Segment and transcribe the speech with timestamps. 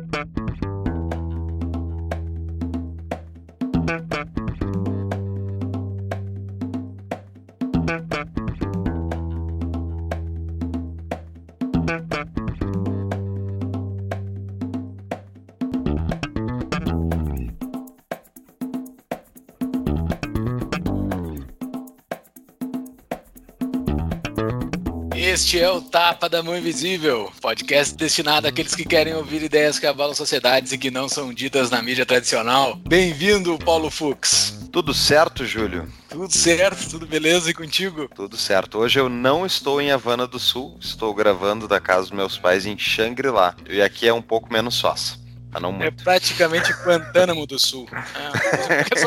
[0.00, 0.41] Música
[25.32, 29.86] Este é o Tapa da Mão Invisível, podcast destinado àqueles que querem ouvir ideias que
[29.86, 32.78] abalam sociedades e que não são ditas na mídia tradicional.
[32.86, 34.52] Bem-vindo, Paulo Fux.
[34.70, 35.90] Tudo certo, Júlio?
[36.10, 38.10] Tudo certo, tudo beleza e contigo?
[38.14, 38.76] Tudo certo.
[38.76, 42.66] Hoje eu não estou em Havana do Sul, estou gravando da casa dos meus pais
[42.66, 43.56] em Xangri-Lá.
[43.70, 45.21] E aqui é um pouco menos sócia.
[45.54, 47.86] Ah, não É praticamente Guantánamo do Sul.
[48.14, 48.30] É,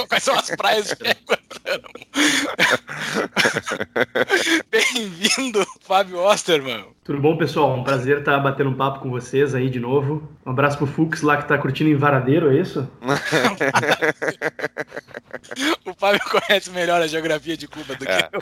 [0.07, 0.95] quais são as praias de
[1.25, 1.89] Guantánamo?
[4.69, 6.85] Bem-vindo, Fábio Osterman.
[7.03, 7.75] Tudo bom, pessoal?
[7.75, 10.29] Um prazer estar batendo um papo com vocês aí de novo.
[10.45, 12.87] Um abraço pro Fux lá que tá curtindo em Varadeiro, é isso?
[15.85, 18.29] o Fábio conhece melhor a geografia de Cuba do que é.
[18.31, 18.39] eu.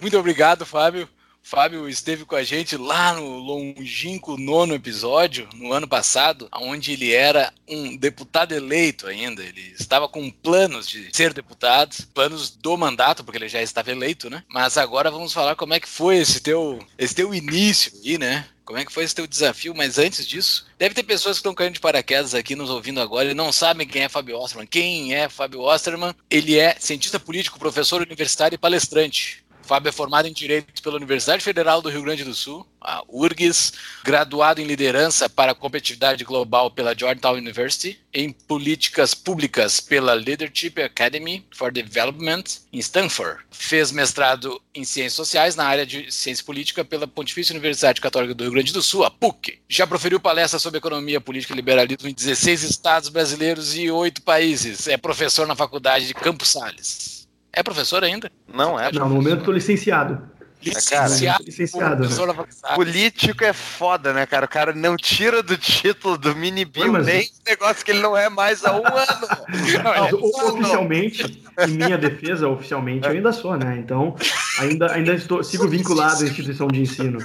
[0.00, 1.08] Muito obrigado, Fábio.
[1.50, 7.12] Fábio esteve com a gente lá no longínquo nono episódio, no ano passado, onde ele
[7.12, 9.42] era um deputado eleito ainda.
[9.42, 14.30] Ele estava com planos de ser deputado, planos do mandato, porque ele já estava eleito,
[14.30, 14.44] né?
[14.48, 18.46] Mas agora vamos falar como é que foi esse teu, esse teu início aí, né?
[18.64, 19.74] Como é que foi esse teu desafio?
[19.74, 23.28] Mas antes disso, deve ter pessoas que estão caindo de paraquedas aqui nos ouvindo agora
[23.28, 24.68] e não sabem quem é Fábio Osterman.
[24.68, 26.14] Quem é Fábio Osterman?
[26.30, 29.42] Ele é cientista político, professor universitário e palestrante.
[29.70, 33.72] Fábio é formado em Direito pela Universidade Federal do Rio Grande do Sul, a URGS,
[34.02, 41.46] graduado em Liderança para Competitividade Global pela Georgetown University, em Políticas Públicas pela Leadership Academy
[41.54, 43.44] for Development em Stanford.
[43.52, 48.42] Fez mestrado em Ciências Sociais na área de Ciência Política pela Pontifícia Universidade Católica do
[48.42, 49.60] Rio Grande do Sul, a PUC.
[49.68, 54.88] Já proferiu palestras sobre economia, política e liberalismo em 16 estados brasileiros e 8 países.
[54.88, 57.19] É professor na Faculdade de Campos Sales.
[57.52, 58.30] É professor ainda?
[58.52, 58.92] Não é.
[58.92, 60.30] Não, no momento estou licenciado.
[60.62, 61.42] Licenciado.
[61.42, 62.74] licenciado né?
[62.74, 64.44] Político é foda, né, cara?
[64.44, 67.06] O cara não tira do título do mini bill mas...
[67.06, 69.50] nem negócio que ele não é mais há um ano.
[69.82, 73.76] Não, é oficialmente, em minha defesa, oficialmente, eu ainda sou, né?
[73.78, 74.14] Então,
[74.58, 77.18] ainda, ainda estou, sigo vinculado à instituição de ensino.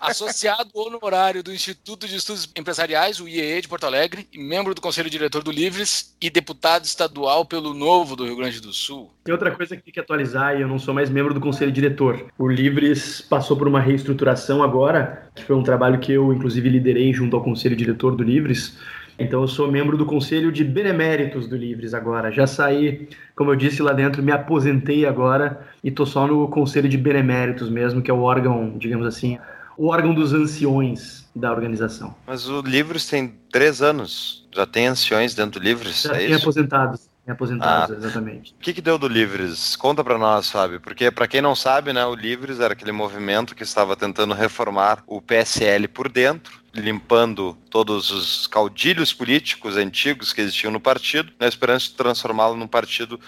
[0.00, 4.80] Associado honorário do Instituto de Estudos Empresariais, o IEE de Porto Alegre, e membro do
[4.80, 9.10] Conselho Diretor do Livres e deputado estadual pelo Novo do Rio Grande do Sul.
[9.30, 11.70] Tem outra coisa que tem que atualizar e eu não sou mais membro do Conselho
[11.70, 12.26] Diretor.
[12.36, 17.12] O Livres passou por uma reestruturação agora, que foi um trabalho que eu, inclusive, liderei
[17.12, 18.76] junto ao Conselho Diretor do Livres.
[19.16, 22.32] Então, eu sou membro do Conselho de Beneméritos do Livres agora.
[22.32, 26.88] Já saí, como eu disse lá dentro, me aposentei agora e estou só no Conselho
[26.88, 29.38] de Beneméritos mesmo, que é o órgão, digamos assim,
[29.78, 32.16] o órgão dos anciões da organização.
[32.26, 34.44] Mas o Livres tem três anos.
[34.52, 36.02] Já tem anciões dentro do Livres?
[36.02, 36.40] Já é tem isso?
[36.40, 37.09] aposentados.
[37.32, 38.52] Aposentados, ah, exatamente.
[38.52, 39.76] O que, que deu do Livres?
[39.76, 43.54] Conta para nós, Fábio, porque para quem não sabe, né, o Livres era aquele movimento
[43.54, 50.40] que estava tentando reformar o PSL por dentro, limpando todos os caudilhos políticos antigos que
[50.40, 53.18] existiam no partido, na esperança de transformá-lo num partido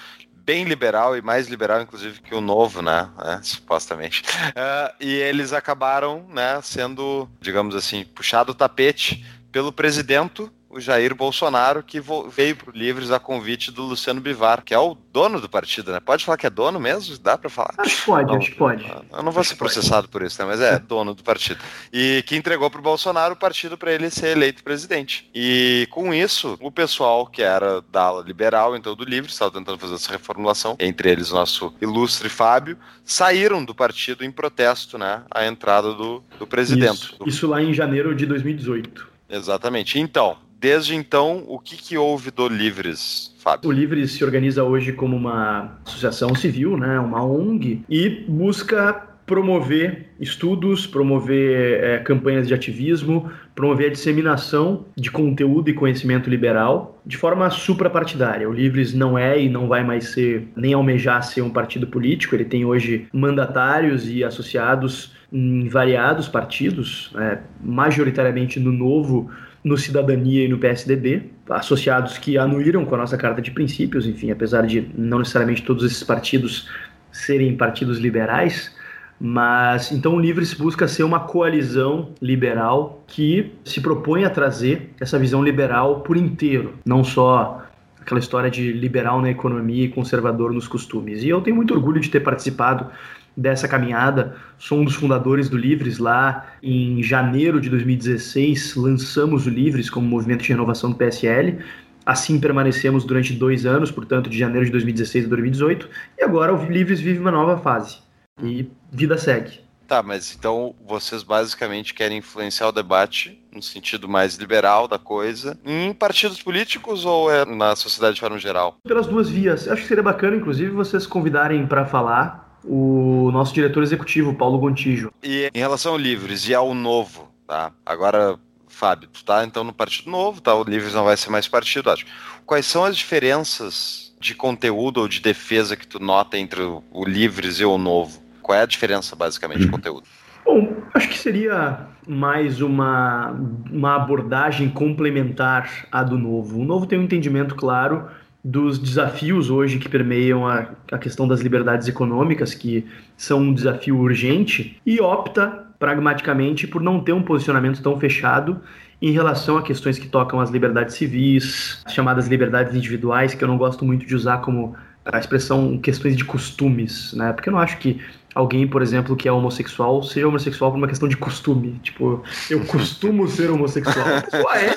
[0.45, 3.09] bem liberal e mais liberal, inclusive, que o novo, né?
[3.25, 4.23] É, supostamente.
[4.23, 11.15] Uh, e eles acabaram, né, sendo, digamos assim, puxado o tapete pelo presidente o Jair
[11.15, 12.01] Bolsonaro, que
[12.31, 15.93] veio para o Livres a convite do Luciano Bivar, que é o dono do partido,
[15.93, 16.01] né?
[16.01, 17.17] Pode falar que é dono mesmo?
[17.19, 17.75] Dá para falar?
[17.77, 18.93] Acho que pode, não, acho que pode.
[19.13, 20.49] Eu não vou ser processado por isso, né?
[20.49, 21.61] Mas é dono do partido.
[21.93, 25.29] E que entregou para o Bolsonaro o partido para ele ser eleito presidente.
[25.35, 29.79] E com isso, o pessoal que era da ala liberal, então do Livres, estava tentando
[29.79, 35.23] fazer essa reformulação, entre eles o nosso ilustre Fábio, saíram do partido em protesto, né?
[35.31, 37.13] A entrada do, do presidente.
[37.13, 39.13] Isso, isso lá em janeiro de 2018.
[39.29, 39.99] Exatamente.
[39.99, 43.69] Então, desde então, o que, que houve do Livres, Fábio?
[43.69, 50.07] O Livres se organiza hoje como uma associação civil, né, uma ONG, e busca promover
[50.19, 57.17] estudos, promover é, campanhas de ativismo, promover a disseminação de conteúdo e conhecimento liberal de
[57.17, 58.49] forma suprapartidária.
[58.49, 62.35] O Livres não é e não vai mais ser, nem almejar ser um partido político,
[62.35, 69.31] ele tem hoje mandatários e associados em variados partidos, é, majoritariamente no Novo
[69.65, 74.31] no Cidadania e no PSDB, associados que anuíram com a nossa Carta de Princípios, enfim,
[74.31, 76.69] apesar de não necessariamente todos esses partidos
[77.13, 78.75] serem partidos liberais,
[79.25, 85.17] mas então o Livres busca ser uma coalizão liberal que se propõe a trazer essa
[85.17, 87.63] visão liberal por inteiro, não só
[88.01, 91.23] aquela história de liberal na economia e conservador nos costumes.
[91.23, 92.89] E eu tenho muito orgulho de ter participado
[93.37, 94.35] dessa caminhada.
[94.59, 98.75] Sou um dos fundadores do Livres lá em janeiro de 2016.
[98.75, 101.59] Lançamos o Livres como movimento de renovação do PSL.
[102.05, 105.89] Assim permanecemos durante dois anos, portanto, de janeiro de 2016 a 2018.
[106.19, 108.02] E agora o Livres vive uma nova fase.
[108.41, 109.61] E vida segue.
[109.87, 115.59] Tá, mas então vocês basicamente querem influenciar o debate no sentido mais liberal da coisa,
[115.67, 118.79] em partidos políticos ou é na sociedade de forma geral?
[118.85, 119.69] Pelas duas vias.
[119.69, 125.13] Acho que seria bacana, inclusive, vocês convidarem para falar o nosso diretor executivo, Paulo Gontijo.
[125.23, 127.73] E em relação ao Livres e ao Novo, tá?
[127.85, 128.39] Agora,
[128.69, 130.55] Fábio, tu tá então no Partido Novo, tá?
[130.55, 132.07] O Livres não vai ser mais partido, acho.
[132.47, 137.61] Quais são as diferenças de conteúdo ou de defesa que tu nota entre o Livres
[137.61, 138.22] e o Novo?
[138.43, 140.03] Qual é a diferença, basicamente, de conteúdo?
[140.45, 143.31] Bom, acho que seria mais uma,
[143.71, 146.61] uma abordagem complementar à do novo.
[146.61, 148.09] O novo tem um entendimento claro
[148.45, 152.85] dos desafios hoje que permeiam a, a questão das liberdades econômicas, que
[153.17, 158.61] são um desafio urgente, e opta pragmaticamente por não ter um posicionamento tão fechado
[159.01, 163.59] em relação a questões que tocam as liberdades civis, chamadas liberdades individuais, que eu não
[163.59, 167.33] gosto muito de usar como a expressão questões de costumes, né?
[167.33, 168.01] Porque eu não acho que
[168.35, 171.79] alguém, por exemplo, que é homossexual, seja homossexual por uma questão de costume.
[171.83, 174.07] Tipo, eu costumo ser homossexual.
[174.17, 174.75] A pessoa é,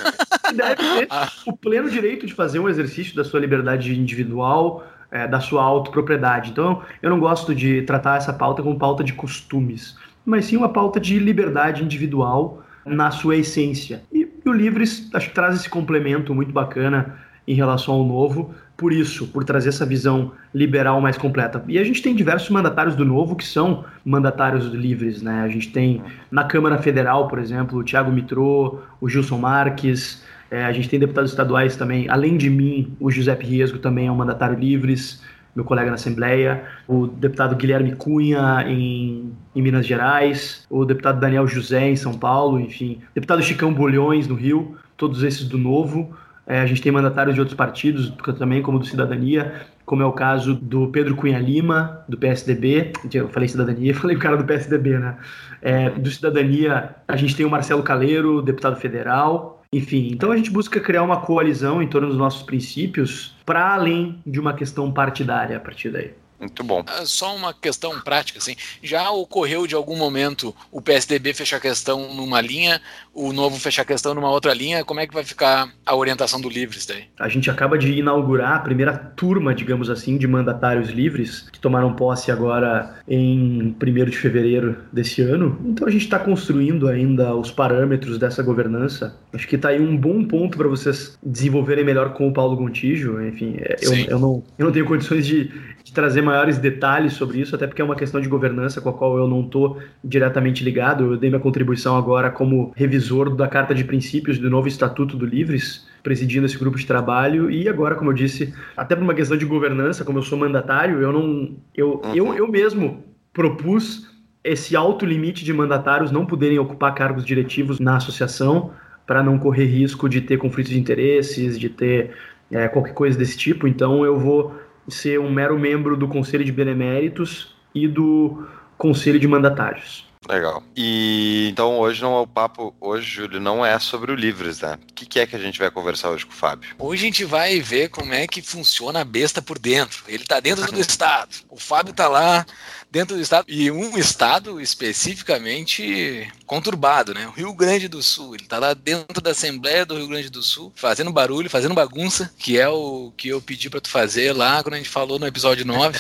[0.54, 1.08] deve ter
[1.46, 6.52] o pleno direito de fazer um exercício da sua liberdade individual, é, da sua autopropriedade.
[6.52, 10.70] Então, eu não gosto de tratar essa pauta como pauta de costumes, mas sim uma
[10.70, 14.04] pauta de liberdade individual na sua essência.
[14.12, 18.54] E, e o Livres, acho que traz esse complemento muito bacana em relação ao novo,
[18.78, 21.64] por isso, por trazer essa visão liberal mais completa.
[21.68, 25.42] E a gente tem diversos mandatários do Novo que são mandatários livres, né?
[25.42, 30.64] A gente tem na Câmara Federal, por exemplo, o Tiago Mitrô, o Gilson Marques, é,
[30.64, 34.16] a gente tem deputados estaduais também, além de mim, o Giuseppe Riesgo também é um
[34.16, 35.22] mandatário livres,
[35.56, 41.48] meu colega na Assembleia, o deputado Guilherme Cunha em, em Minas Gerais, o deputado Daniel
[41.48, 46.14] José em São Paulo, enfim, deputado Chicão Bolhões no Rio, todos esses do Novo,
[46.48, 49.54] é, a gente tem mandatários de outros partidos também, como do Cidadania,
[49.84, 52.94] como é o caso do Pedro Cunha Lima, do PSDB.
[53.14, 55.18] Eu falei Cidadania, falei o cara do PSDB, né?
[55.62, 59.64] É, do Cidadania, a gente tem o Marcelo Caleiro, deputado federal.
[59.74, 64.22] Enfim, então a gente busca criar uma coalizão em torno dos nossos princípios, para além
[64.26, 66.14] de uma questão partidária a partir daí.
[66.40, 66.84] Muito bom.
[66.88, 68.56] Ah, só uma questão prática, assim.
[68.84, 72.82] Já ocorreu de algum momento o PSDB fechar questão numa linha,
[73.14, 74.84] o novo fechar questão numa outra linha?
[74.84, 77.06] Como é que vai ficar a orientação do Livres daí?
[77.18, 81.94] A gente acaba de inaugurar a primeira turma, digamos assim, de mandatários livres, que tomaram
[81.94, 85.58] posse agora em 1 de fevereiro desse ano.
[85.66, 89.16] Então a gente está construindo ainda os parâmetros dessa governança.
[89.34, 93.22] Acho que está aí um bom ponto para vocês desenvolverem melhor com o Paulo Gontijo.
[93.22, 97.40] Enfim, é, eu, eu, não, eu não tenho condições de, de trazer maiores detalhes sobre
[97.40, 100.64] isso, até porque é uma questão de governança com a qual eu não estou diretamente
[100.64, 101.14] ligado.
[101.14, 105.26] Eu dei minha contribuição agora como revisor da Carta de Princípios do novo Estatuto do
[105.26, 109.38] Livres, presidindo esse grupo de trabalho e agora, como eu disse, até por uma questão
[109.38, 112.14] de governança, como eu sou mandatário, eu não eu, uhum.
[112.14, 113.04] eu, eu mesmo
[113.34, 114.14] propus
[114.44, 118.72] esse alto limite de mandatários não poderem ocupar cargos diretivos na associação
[119.08, 122.12] para não correr risco de ter conflitos de interesses, de ter
[122.52, 123.68] é, qualquer coisa desse tipo.
[123.68, 124.54] Então eu vou
[124.88, 128.48] ser um mero membro do Conselho de Beneméritos e do
[128.78, 130.06] Conselho de Mandatários.
[130.28, 130.64] Legal.
[130.76, 134.80] E então hoje não é o papo, hoje, Júlio, não é sobre o Livres, né?
[134.90, 136.72] O que, que, é que a gente vai conversar hoje com o Fábio?
[136.80, 140.04] Hoje a gente vai ver como é que funciona a besta por dentro.
[140.08, 141.30] Ele tá dentro do Estado.
[141.48, 142.44] O Fábio tá lá
[142.92, 147.28] dentro do estado e um estado especificamente conturbado, né?
[147.28, 148.36] O Rio Grande do Sul.
[148.36, 152.32] Ele tá lá dentro da Assembleia do Rio Grande do Sul, fazendo barulho, fazendo bagunça,
[152.38, 155.28] que é o que eu pedi para tu fazer lá quando a gente falou no
[155.28, 156.00] episódio 9.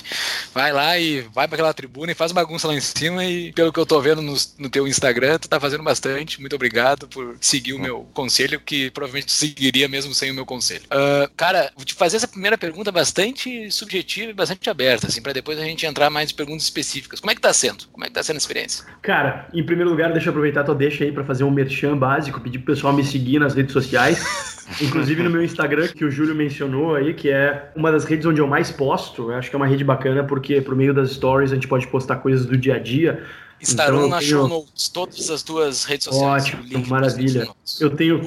[0.53, 3.73] Vai lá e vai para aquela tribuna e faz bagunça lá em cima e pelo
[3.73, 6.39] que eu tô vendo no, no teu Instagram, tu tá fazendo bastante.
[6.39, 10.45] Muito obrigado por seguir o meu conselho, que provavelmente tu seguiria mesmo sem o meu
[10.45, 10.83] conselho.
[10.85, 15.33] Uh, cara, vou te fazer essa primeira pergunta bastante subjetiva e bastante aberta, assim, para
[15.33, 17.19] depois a gente entrar mais em perguntas específicas.
[17.19, 17.85] Como é que tá sendo?
[17.91, 18.85] Como é que tá sendo a experiência?
[19.01, 22.41] Cara, em primeiro lugar, deixa eu aproveitar tua deixa aí para fazer um merchan básico,
[22.41, 24.65] pedir pro pessoal me seguir nas redes sociais.
[24.81, 28.41] Inclusive no meu Instagram, que o Júlio mencionou aí, que é uma das redes onde
[28.41, 29.31] eu mais posto.
[29.31, 31.87] Eu acho que é uma rede bacana, porque por meio das stories a gente pode
[31.87, 33.23] postar coisas do dia a dia.
[33.61, 34.29] Estarão então, na tenho...
[34.31, 36.45] show notes, todas as tuas redes sociais.
[36.45, 37.47] Ótimo, maravilha.
[37.79, 38.21] Eu tenho,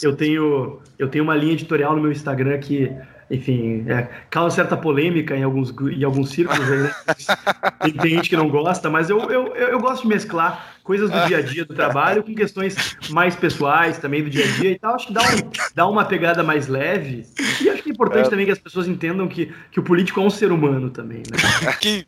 [0.00, 2.90] eu tenho, eu tenho uma linha editorial no meu Instagram que
[3.30, 6.94] enfim, é, causa certa polêmica em alguns, em alguns círculos aí, né?
[7.80, 11.26] tem, tem, gente que não gosta, mas eu, eu, eu, gosto de mesclar coisas do
[11.26, 14.78] dia a dia do trabalho com questões mais pessoais também do dia a dia e
[14.78, 14.96] tal.
[14.96, 17.24] Acho que dá, um, dá uma pegada mais leve.
[17.60, 18.30] E acho que é importante é.
[18.30, 21.72] também que as pessoas entendam que, que o político é um ser humano também, né?
[21.80, 22.04] Que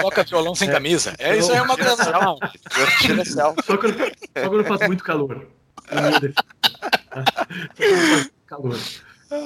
[0.00, 1.12] toca violão sem camisa.
[1.18, 1.96] É, isso aí é uma coisa.
[3.64, 3.96] Só quando,
[4.38, 5.44] só quando faz muito calor.
[8.46, 8.78] calor.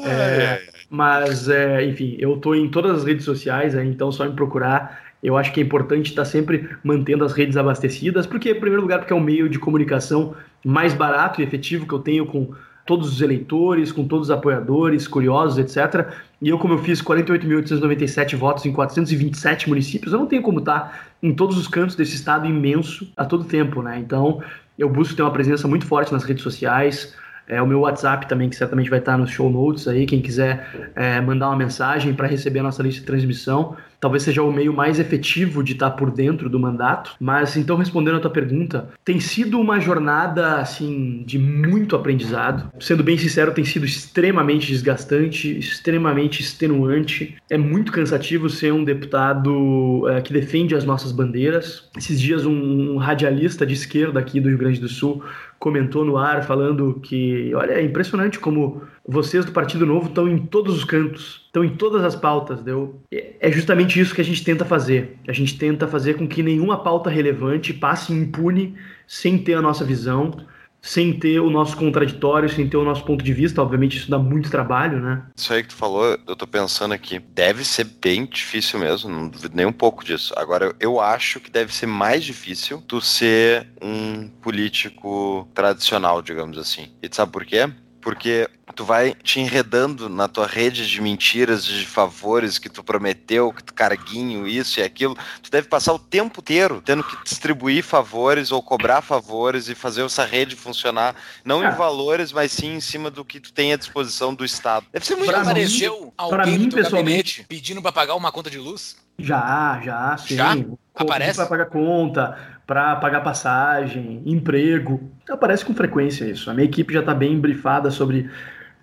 [0.04, 4.34] É, mas, é, enfim, eu estou em todas as redes sociais, é, então só me
[4.34, 5.06] procurar.
[5.22, 8.98] Eu acho que é importante estar sempre mantendo as redes abastecidas, porque, em primeiro lugar,
[8.98, 12.52] porque é um meio de comunicação mais barato e efetivo que eu tenho com
[12.84, 16.08] todos os eleitores, com todos os apoiadores, curiosos, etc.
[16.40, 21.08] E eu, como eu fiz 48.897 votos em 427 municípios, eu não tenho como estar
[21.20, 23.98] em todos os cantos desse estado imenso a todo tempo, né?
[23.98, 24.40] Então,
[24.78, 27.14] eu busco ter uma presença muito forte nas redes sociais,
[27.48, 30.92] é, o meu WhatsApp também, que certamente vai estar nos show notes aí, quem quiser
[30.94, 34.72] é, mandar uma mensagem para receber a nossa lista de transmissão talvez seja o meio
[34.72, 37.14] mais efetivo de estar por dentro do mandato.
[37.20, 42.70] Mas então respondendo a tua pergunta, tem sido uma jornada assim de muito aprendizado.
[42.80, 47.36] Sendo bem sincero, tem sido extremamente desgastante, extremamente extenuante.
[47.50, 51.88] É muito cansativo ser um deputado é, que defende as nossas bandeiras.
[51.96, 55.22] Esses dias um, um radialista de esquerda aqui do Rio Grande do Sul
[55.58, 60.38] comentou no ar falando que, olha, é impressionante como vocês do Partido Novo estão em
[60.38, 62.62] todos os cantos, estão em todas as pautas.
[62.62, 63.00] Deu?
[63.10, 65.18] É justamente isso que a gente tenta fazer.
[65.28, 68.74] A gente tenta fazer com que nenhuma pauta relevante passe impune
[69.06, 70.44] sem ter a nossa visão,
[70.82, 73.62] sem ter o nosso contraditório, sem ter o nosso ponto de vista.
[73.62, 75.22] Obviamente, isso dá muito trabalho, né?
[75.36, 79.28] Isso aí que tu falou, eu tô pensando aqui, deve ser bem difícil mesmo, não
[79.28, 80.34] duvido nem um pouco disso.
[80.36, 86.88] Agora, eu acho que deve ser mais difícil tu ser um político tradicional, digamos assim.
[87.00, 87.70] E tu sabe por quê?
[88.06, 93.50] porque tu vai te enredando na tua rede de mentiras, de favores que tu prometeu,
[93.50, 95.16] que tu carguinho, isso e aquilo.
[95.42, 100.04] Tu deve passar o tempo inteiro tendo que distribuir favores ou cobrar favores e fazer
[100.04, 101.68] essa rede funcionar, não é.
[101.68, 104.84] em valores, mas sim em cima do que tu tem à disposição do Estado.
[104.92, 108.58] Deve ser muito pra apareceu mim, alguém mim, pessoalmente pedindo para pagar uma conta de
[108.58, 108.96] luz?
[109.18, 110.36] Já, já, sim.
[110.36, 110.54] Já?
[110.94, 111.36] Aparece?
[111.36, 115.10] Para pagar conta, para pagar passagem, emprego.
[115.30, 116.50] Aparece com frequência isso.
[116.50, 118.30] A minha equipe já está bem brifada sobre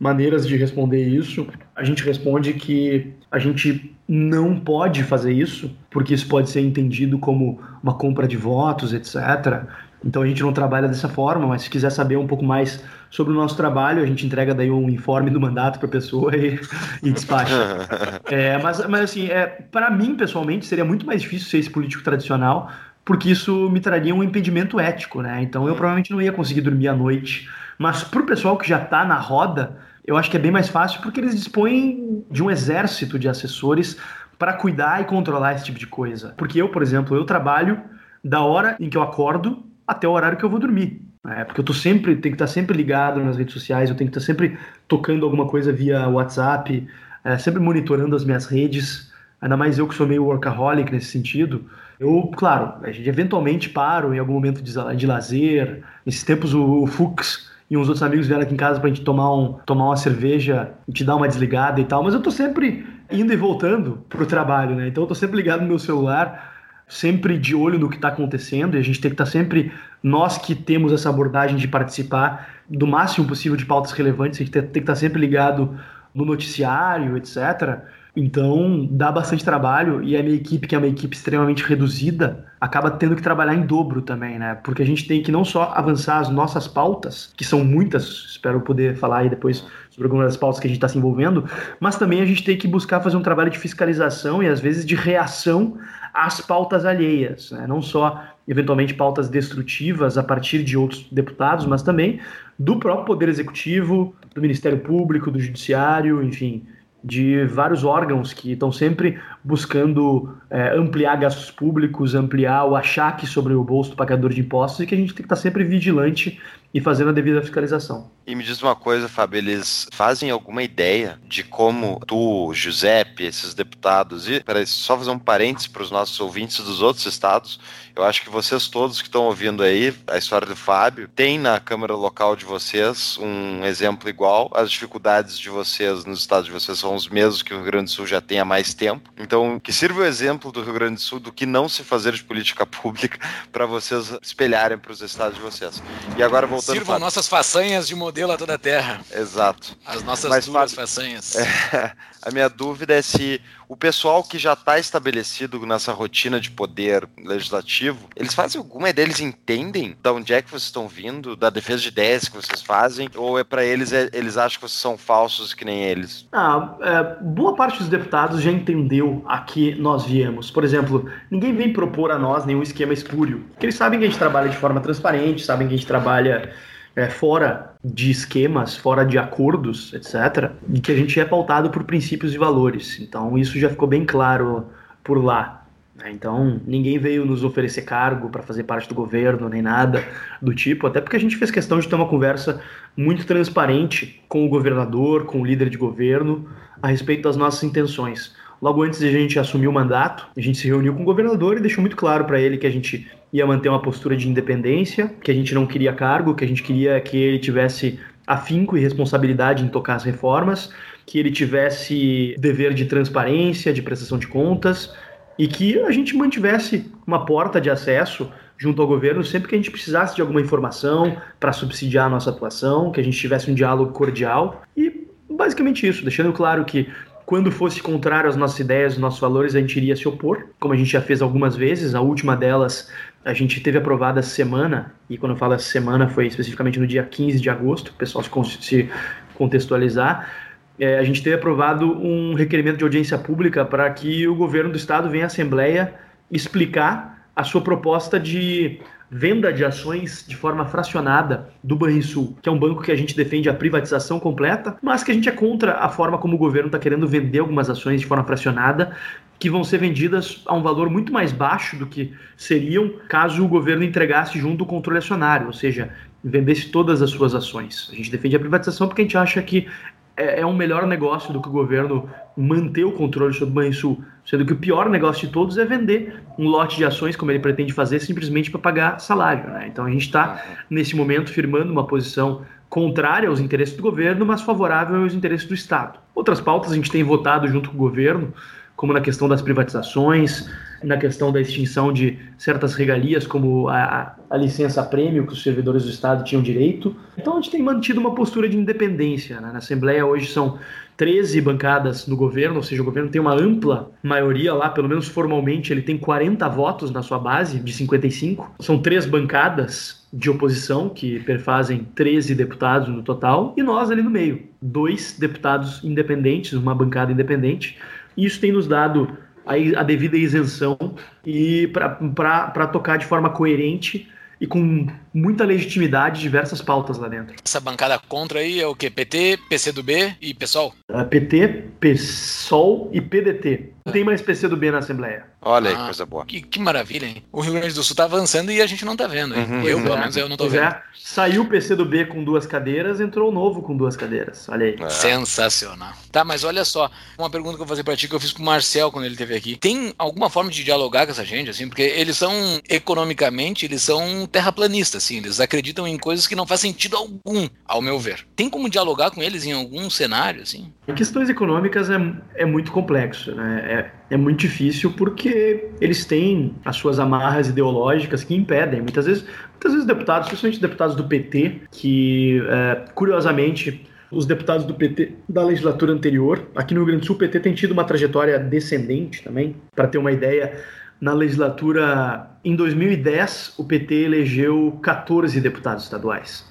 [0.04, 1.48] maneiras de responder isso.
[1.74, 7.18] A gente responde que a gente não pode fazer isso, porque isso pode ser entendido
[7.18, 9.64] como uma compra de votos, etc.
[10.04, 13.32] Então a gente não trabalha dessa forma, mas se quiser saber um pouco mais sobre
[13.32, 16.60] o nosso trabalho, a gente entrega daí um informe do mandato para a pessoa e,
[17.02, 17.56] e despacha.
[18.30, 22.04] é, mas, mas assim, é, para mim pessoalmente seria muito mais difícil ser esse político
[22.04, 22.70] tradicional,
[23.06, 25.42] porque isso me traria um impedimento ético, né?
[25.42, 27.50] Então eu provavelmente não ia conseguir dormir à noite.
[27.78, 30.68] Mas para o pessoal que já está na roda, eu acho que é bem mais
[30.68, 33.98] fácil porque eles dispõem de um exército de assessores
[34.38, 36.34] para cuidar e controlar esse tipo de coisa.
[36.38, 37.80] Porque eu, por exemplo, eu trabalho
[38.24, 41.02] da hora em que eu acordo até o horário que eu vou dormir.
[41.26, 44.12] É, porque eu tô sempre, tenho que estar sempre ligado nas redes sociais, eu tenho
[44.12, 44.58] que estar sempre
[44.90, 46.86] tocando alguma coisa via WhatsApp,
[47.24, 51.64] é, sempre monitorando as minhas redes, ainda mais eu que sou meio workaholic nesse sentido.
[51.98, 55.82] Eu, claro, a gente eventualmente paro em algum momento de, de lazer.
[56.06, 59.02] Nesses tempos o, o Fux e uns outros amigos vieram aqui em casa pra gente
[59.02, 62.30] tomar, um, tomar uma cerveja e te dar uma desligada e tal, mas eu tô
[62.30, 64.90] sempre indo e voltando pro trabalho, né?
[64.90, 66.54] Então eu tô sempre ligado no meu celular,
[66.88, 69.72] sempre de olho no que está acontecendo, e a gente tem que estar tá sempre,
[70.04, 74.52] nós que temos essa abordagem de participar do máximo possível de pautas relevantes, a gente
[74.52, 75.76] tem que estar tá sempre ligado
[76.14, 77.82] no noticiário, etc
[78.16, 82.92] então, dá bastante trabalho e a minha equipe, que é uma equipe extremamente reduzida, acaba
[82.92, 84.54] tendo que trabalhar em dobro também, né?
[84.64, 88.62] Porque a gente tem que não só avançar as nossas pautas, que são muitas, espero
[88.62, 91.46] poder falar aí depois sobre algumas das pautas que a gente está se envolvendo,
[91.80, 94.86] mas também a gente tem que buscar fazer um trabalho de fiscalização e às vezes
[94.86, 95.80] de reação
[96.14, 97.66] às pautas alheias, né?
[97.66, 102.20] Não só eventualmente pautas destrutivas a partir de outros deputados, mas também
[102.60, 106.64] do próprio Poder Executivo, do Ministério Público, do Judiciário, enfim,
[107.04, 113.54] de vários órgãos que estão sempre buscando é, ampliar gastos públicos, ampliar o achaque sobre
[113.54, 116.40] o bolso do pagador de impostos e que a gente tem que estar sempre vigilante
[116.74, 118.10] e fazendo a devida fiscalização.
[118.26, 123.54] E me diz uma coisa, Fábio, eles fazem alguma ideia de como tu, Giuseppe, esses
[123.54, 127.60] deputados, e peraí, só fazer um parênteses para os nossos ouvintes dos outros estados,
[127.96, 131.60] eu acho que vocês todos que estão ouvindo aí a história do Fábio, tem na
[131.60, 136.80] Câmara Local de vocês um exemplo igual, as dificuldades de vocês nos estados de vocês
[136.80, 139.33] são os mesmos que o Rio Grande do Sul já tem há mais tempo, então
[139.62, 142.24] que sirva o exemplo do Rio Grande do Sul do que não se fazer de
[142.24, 143.18] política pública
[143.52, 145.82] para vocês espelharem para os estados de vocês.
[146.18, 146.76] E agora, voltando.
[146.76, 149.02] Sirvam nossas façanhas de modelo a toda a terra.
[149.12, 149.78] Exato.
[149.86, 151.36] As nossas Mas, duras façanhas.
[151.36, 153.42] É, a minha dúvida é se
[153.74, 159.08] o pessoal que já está estabelecido nessa rotina de poder legislativo, eles fazem alguma ideia,
[159.08, 162.62] eles entendem de onde é que vocês estão vindo, da defesa de ideias que vocês
[162.62, 166.28] fazem, ou é para eles, é, eles acham que vocês são falsos que nem eles?
[166.32, 170.52] Ah, é, boa parte dos deputados já entendeu a que nós viemos.
[170.52, 174.08] Por exemplo, ninguém vem propor a nós nenhum esquema espúrio, porque eles sabem que a
[174.08, 176.54] gente trabalha de forma transparente, sabem que a gente trabalha
[176.96, 181.84] é, fora de esquemas, fora de acordos, etc., e que a gente é pautado por
[181.84, 183.00] princípios e valores.
[183.00, 184.68] Então, isso já ficou bem claro
[185.04, 185.66] por lá.
[185.96, 186.12] Né?
[186.12, 190.04] Então, ninguém veio nos oferecer cargo para fazer parte do governo, nem nada
[190.42, 192.62] do tipo, até porque a gente fez questão de ter uma conversa
[192.96, 196.48] muito transparente com o governador, com o líder de governo,
[196.82, 198.34] a respeito das nossas intenções.
[198.64, 201.58] Logo antes de a gente assumir o mandato, a gente se reuniu com o governador
[201.58, 205.14] e deixou muito claro para ele que a gente ia manter uma postura de independência,
[205.22, 208.80] que a gente não queria cargo, que a gente queria que ele tivesse afinco e
[208.80, 210.72] responsabilidade em tocar as reformas,
[211.06, 214.96] que ele tivesse dever de transparência, de prestação de contas
[215.38, 219.58] e que a gente mantivesse uma porta de acesso junto ao governo sempre que a
[219.58, 223.54] gente precisasse de alguma informação para subsidiar a nossa atuação, que a gente tivesse um
[223.54, 224.64] diálogo cordial.
[224.78, 226.88] E basicamente isso, deixando claro que
[227.26, 230.74] quando fosse contrário às nossas ideias, aos nossos valores, a gente iria se opor, como
[230.74, 231.96] a gente já fez algumas vezes.
[231.96, 232.92] A última delas
[233.24, 236.86] a gente teve aprovada essa semana, e quando eu falo essa semana foi especificamente no
[236.86, 238.90] dia 15 de agosto, o pessoal se
[239.36, 240.30] contextualizar.
[240.78, 244.78] É, a gente teve aprovado um requerimento de audiência pública para que o governo do
[244.78, 245.94] estado venha à Assembleia
[246.32, 248.80] explicar a sua proposta de
[249.16, 253.16] venda de ações de forma fracionada do Banrisul, que é um banco que a gente
[253.16, 256.68] defende a privatização completa, mas que a gente é contra a forma como o governo
[256.68, 258.98] está querendo vender algumas ações de forma fracionada,
[259.38, 263.48] que vão ser vendidas a um valor muito mais baixo do que seriam caso o
[263.48, 265.92] governo entregasse junto o controle acionário, ou seja,
[266.24, 267.90] vendesse todas as suas ações.
[267.92, 269.68] A gente defende a privatização porque a gente acha que
[270.16, 274.04] é, é um melhor negócio do que o governo manter o controle sobre o Banrisul,
[274.26, 277.40] sendo que o pior negócio de todos é vender um lote de ações, como ele
[277.40, 279.50] pretende fazer, simplesmente para pagar salário.
[279.50, 279.68] Né?
[279.68, 284.42] Então a gente está, nesse momento, firmando uma posição contrária aos interesses do governo, mas
[284.42, 286.00] favorável aos interesses do Estado.
[286.16, 288.34] Outras pautas a gente tem votado junto com o governo,
[288.76, 290.50] como na questão das privatizações,
[290.84, 295.84] na questão da extinção de certas regalias, como a, a, licença prêmio que os servidores
[295.84, 296.96] do Estado tinham direito.
[297.18, 299.40] Então a gente tem mantido uma postura de independência.
[299.40, 299.50] Né?
[299.52, 300.60] Na Assembleia hoje são
[300.98, 305.08] 13 bancadas no governo, ou seja, o governo tem uma ampla maioria lá, pelo menos
[305.08, 308.56] formalmente, ele tem 40 votos na sua base, de 55.
[308.60, 314.10] São três bancadas de oposição, que perfazem 13 deputados no total, e nós ali no
[314.12, 317.78] meio, dois deputados independentes, uma bancada independente.
[318.16, 320.78] Isso tem nos dado a, a devida isenção
[321.26, 324.10] e para tocar de forma coerente
[324.44, 327.36] e com muita legitimidade diversas pautas lá dentro.
[327.44, 328.90] Essa bancada contra aí é o que?
[328.90, 330.74] PT, PCdoB e PSOL?
[330.92, 331.48] Uh, PT,
[331.80, 333.72] PSOL e PDT.
[333.86, 335.26] Não tem mais PCdoB na Assembleia.
[335.42, 336.26] Olha aí, ah, coisa boa.
[336.26, 337.24] Que, que, maravilha, hein?
[337.32, 339.46] O Rio Grande do Sul tá avançando e a gente não tá vendo, hein?
[339.46, 340.64] Uhum, eu, pelo menos, eu não tô pois vendo.
[340.64, 340.82] É.
[340.96, 344.48] Saiu o PCdoB com duas cadeiras, entrou o novo com duas cadeiras.
[344.48, 344.76] Olha aí.
[344.80, 344.90] É.
[344.90, 345.92] Sensacional.
[346.10, 348.32] Tá, mas olha só, uma pergunta que eu vou fazer pra ti que eu fiz
[348.32, 349.58] pro Marcel quando ele esteve aqui.
[349.58, 351.68] Tem alguma forma de dialogar com essa gente, assim?
[351.68, 352.32] Porque eles são,
[352.70, 355.18] economicamente, eles são terraplanistas, assim.
[355.18, 358.26] Eles acreditam em coisas que não faz sentido algum, ao meu ver.
[358.34, 360.72] Tem como dialogar com eles em algum cenário, assim?
[360.88, 361.98] Em questões econômicas é,
[362.36, 363.73] é muito complexo, né?
[363.74, 368.82] É, é muito difícil porque eles têm as suas amarras ideológicas que impedem.
[368.82, 374.76] Muitas vezes, muitas vezes deputados, principalmente deputados do PT, que é, curiosamente os deputados do
[374.76, 376.48] PT da legislatura anterior.
[376.56, 379.56] Aqui no Rio Grande do Sul, o PT tem tido uma trajetória descendente também.
[379.76, 380.54] Para ter uma ideia,
[381.02, 386.48] na legislatura em 2010, o PT elegeu 14 deputados estaduais.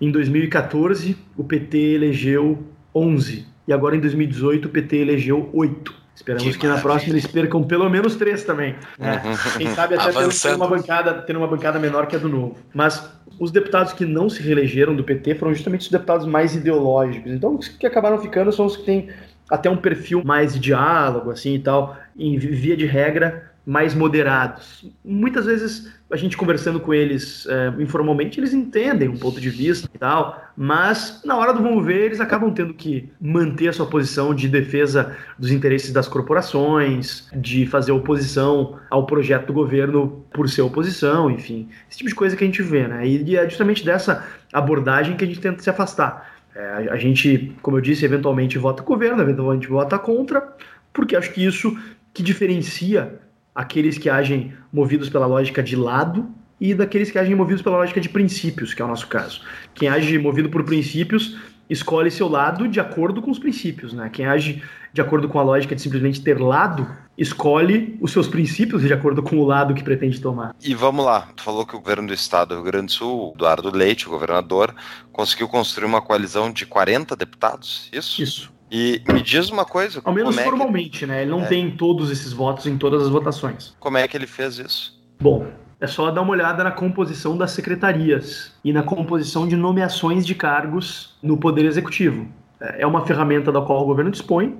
[0.00, 2.62] Em 2014, o PT elegeu
[2.94, 3.46] 11.
[3.66, 6.05] E agora em 2018, o PT elegeu 8.
[6.16, 8.74] Esperamos que, que na próxima eles percam pelo menos três também.
[8.98, 9.22] Né?
[9.58, 12.56] Quem sabe até ter uma, bancada, ter uma bancada menor que a do novo.
[12.72, 13.06] Mas
[13.38, 17.30] os deputados que não se reelegeram do PT foram justamente os deputados mais ideológicos.
[17.30, 19.10] Então, os que acabaram ficando são os que têm
[19.48, 21.96] até um perfil mais de diálogo, assim e tal.
[22.18, 24.88] Em via de regra, mais moderados.
[25.04, 29.90] Muitas vezes a gente conversando com eles é, informalmente, eles entendem um ponto de vista
[29.92, 33.86] e tal, mas na hora do vamos ver, eles acabam tendo que manter a sua
[33.86, 40.48] posição de defesa dos interesses das corporações, de fazer oposição ao projeto do governo por
[40.48, 43.04] ser oposição, enfim, esse tipo de coisa que a gente vê, né?
[43.04, 46.36] E é justamente dessa abordagem que a gente tenta se afastar.
[46.54, 50.56] É, a gente, como eu disse, eventualmente vota governo, eventualmente vota contra,
[50.92, 51.76] porque acho que isso
[52.14, 53.25] que diferencia
[53.56, 56.28] aqueles que agem movidos pela lógica de lado
[56.60, 59.40] e daqueles que agem movidos pela lógica de princípios, que é o nosso caso.
[59.74, 61.36] Quem age movido por princípios
[61.68, 64.08] escolhe seu lado de acordo com os princípios, né?
[64.12, 66.88] Quem age de acordo com a lógica de simplesmente ter lado,
[67.18, 70.54] escolhe os seus princípios de acordo com o lado que pretende tomar.
[70.62, 73.32] E vamos lá, tu falou que o governo do estado do Rio Grande do Sul,
[73.34, 74.74] Eduardo Leite, o governador,
[75.12, 78.22] conseguiu construir uma coalizão de 40 deputados, isso?
[78.22, 78.55] Isso.
[78.70, 80.00] E me diz uma coisa.
[80.04, 81.06] Ao menos é formalmente, que...
[81.06, 81.22] né?
[81.22, 81.46] Ele não é.
[81.46, 83.74] tem todos esses votos em todas as votações.
[83.78, 84.98] Como é que ele fez isso?
[85.20, 85.46] Bom,
[85.80, 90.34] é só dar uma olhada na composição das secretarias e na composição de nomeações de
[90.34, 92.26] cargos no Poder Executivo.
[92.60, 94.58] É uma ferramenta da qual o governo dispõe,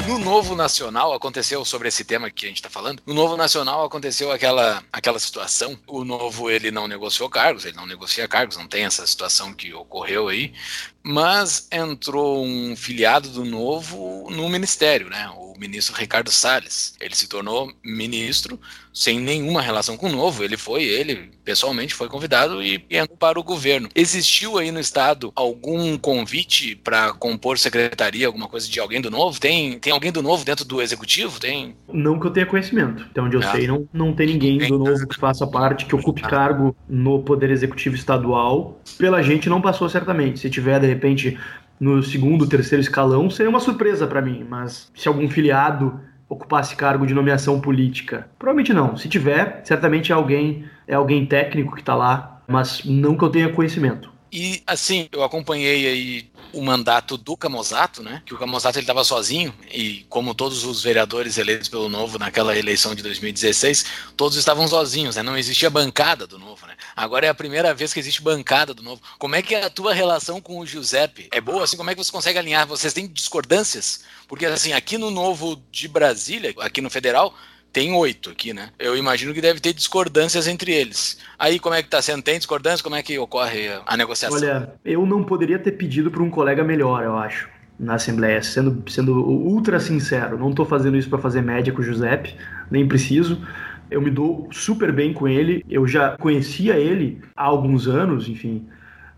[0.08, 3.02] No Novo Nacional aconteceu sobre esse tema que a gente está falando.
[3.06, 5.80] No Novo Nacional aconteceu aquela, aquela situação.
[5.88, 9.74] O Novo ele não negociou cargos, ele não negocia cargos, não tem essa situação que
[9.74, 10.54] ocorreu aí.
[11.02, 15.30] Mas entrou um filiado do Novo no ministério, né?
[15.56, 16.96] O ministro Ricardo Salles.
[17.00, 18.60] Ele se tornou ministro
[18.94, 20.44] sem nenhuma relação com o Novo.
[20.44, 23.90] Ele foi, ele pessoalmente foi convidado e entrou para o governo.
[23.96, 29.40] Existiu aí no estado algum convite para compor secretaria, alguma coisa de alguém do Novo?
[29.40, 31.40] Tem, tem alguém do Novo dentro do executivo?
[31.40, 31.76] Tem?
[31.92, 33.04] Não que eu tenha conhecimento.
[33.04, 33.52] Até onde eu ah.
[33.52, 37.50] sei, não, não tem ninguém do Novo que faça parte, que ocupe cargo no Poder
[37.50, 38.80] Executivo Estadual.
[38.98, 40.40] Pela gente não passou certamente.
[40.40, 41.38] Se tiver, de repente,
[41.80, 44.46] no segundo, terceiro escalão, seria uma surpresa para mim.
[44.48, 48.98] Mas se algum filiado ocupasse cargo de nomeação política, provavelmente não.
[48.98, 53.30] Se tiver, certamente é alguém é alguém técnico que está lá, mas não que eu
[53.30, 54.12] tenha conhecimento.
[54.32, 58.22] E assim, eu acompanhei aí o mandato do Camozato, né?
[58.26, 62.58] Que o Camozato ele estava sozinho e como todos os vereadores eleitos pelo Novo naquela
[62.58, 63.86] eleição de 2016,
[64.16, 65.24] todos estavam sozinhos, né?
[65.24, 66.76] Não existia bancada do Novo, né?
[66.96, 69.02] Agora é a primeira vez que existe bancada do Novo.
[69.18, 71.28] Como é que é a tua relação com o Giuseppe?
[71.32, 71.76] É boa assim?
[71.76, 72.68] Como é que você consegue alinhar?
[72.68, 74.04] Vocês têm discordâncias?
[74.28, 77.36] Porque assim, aqui no Novo de Brasília, aqui no Federal,
[77.74, 78.70] tem oito aqui, né?
[78.78, 81.18] Eu imagino que deve ter discordâncias entre eles.
[81.40, 82.22] Aí como é que tá sendo?
[82.22, 82.84] Tem discordância?
[82.84, 84.38] Como é que ocorre a negociação?
[84.38, 88.84] Olha, eu não poderia ter pedido para um colega melhor, eu acho, na Assembleia, sendo,
[88.90, 90.38] sendo ultra sincero.
[90.38, 92.36] Não estou fazendo isso para fazer média com o Giuseppe,
[92.70, 93.42] nem preciso.
[93.90, 95.66] Eu me dou super bem com ele.
[95.68, 98.68] Eu já conhecia ele há alguns anos, enfim,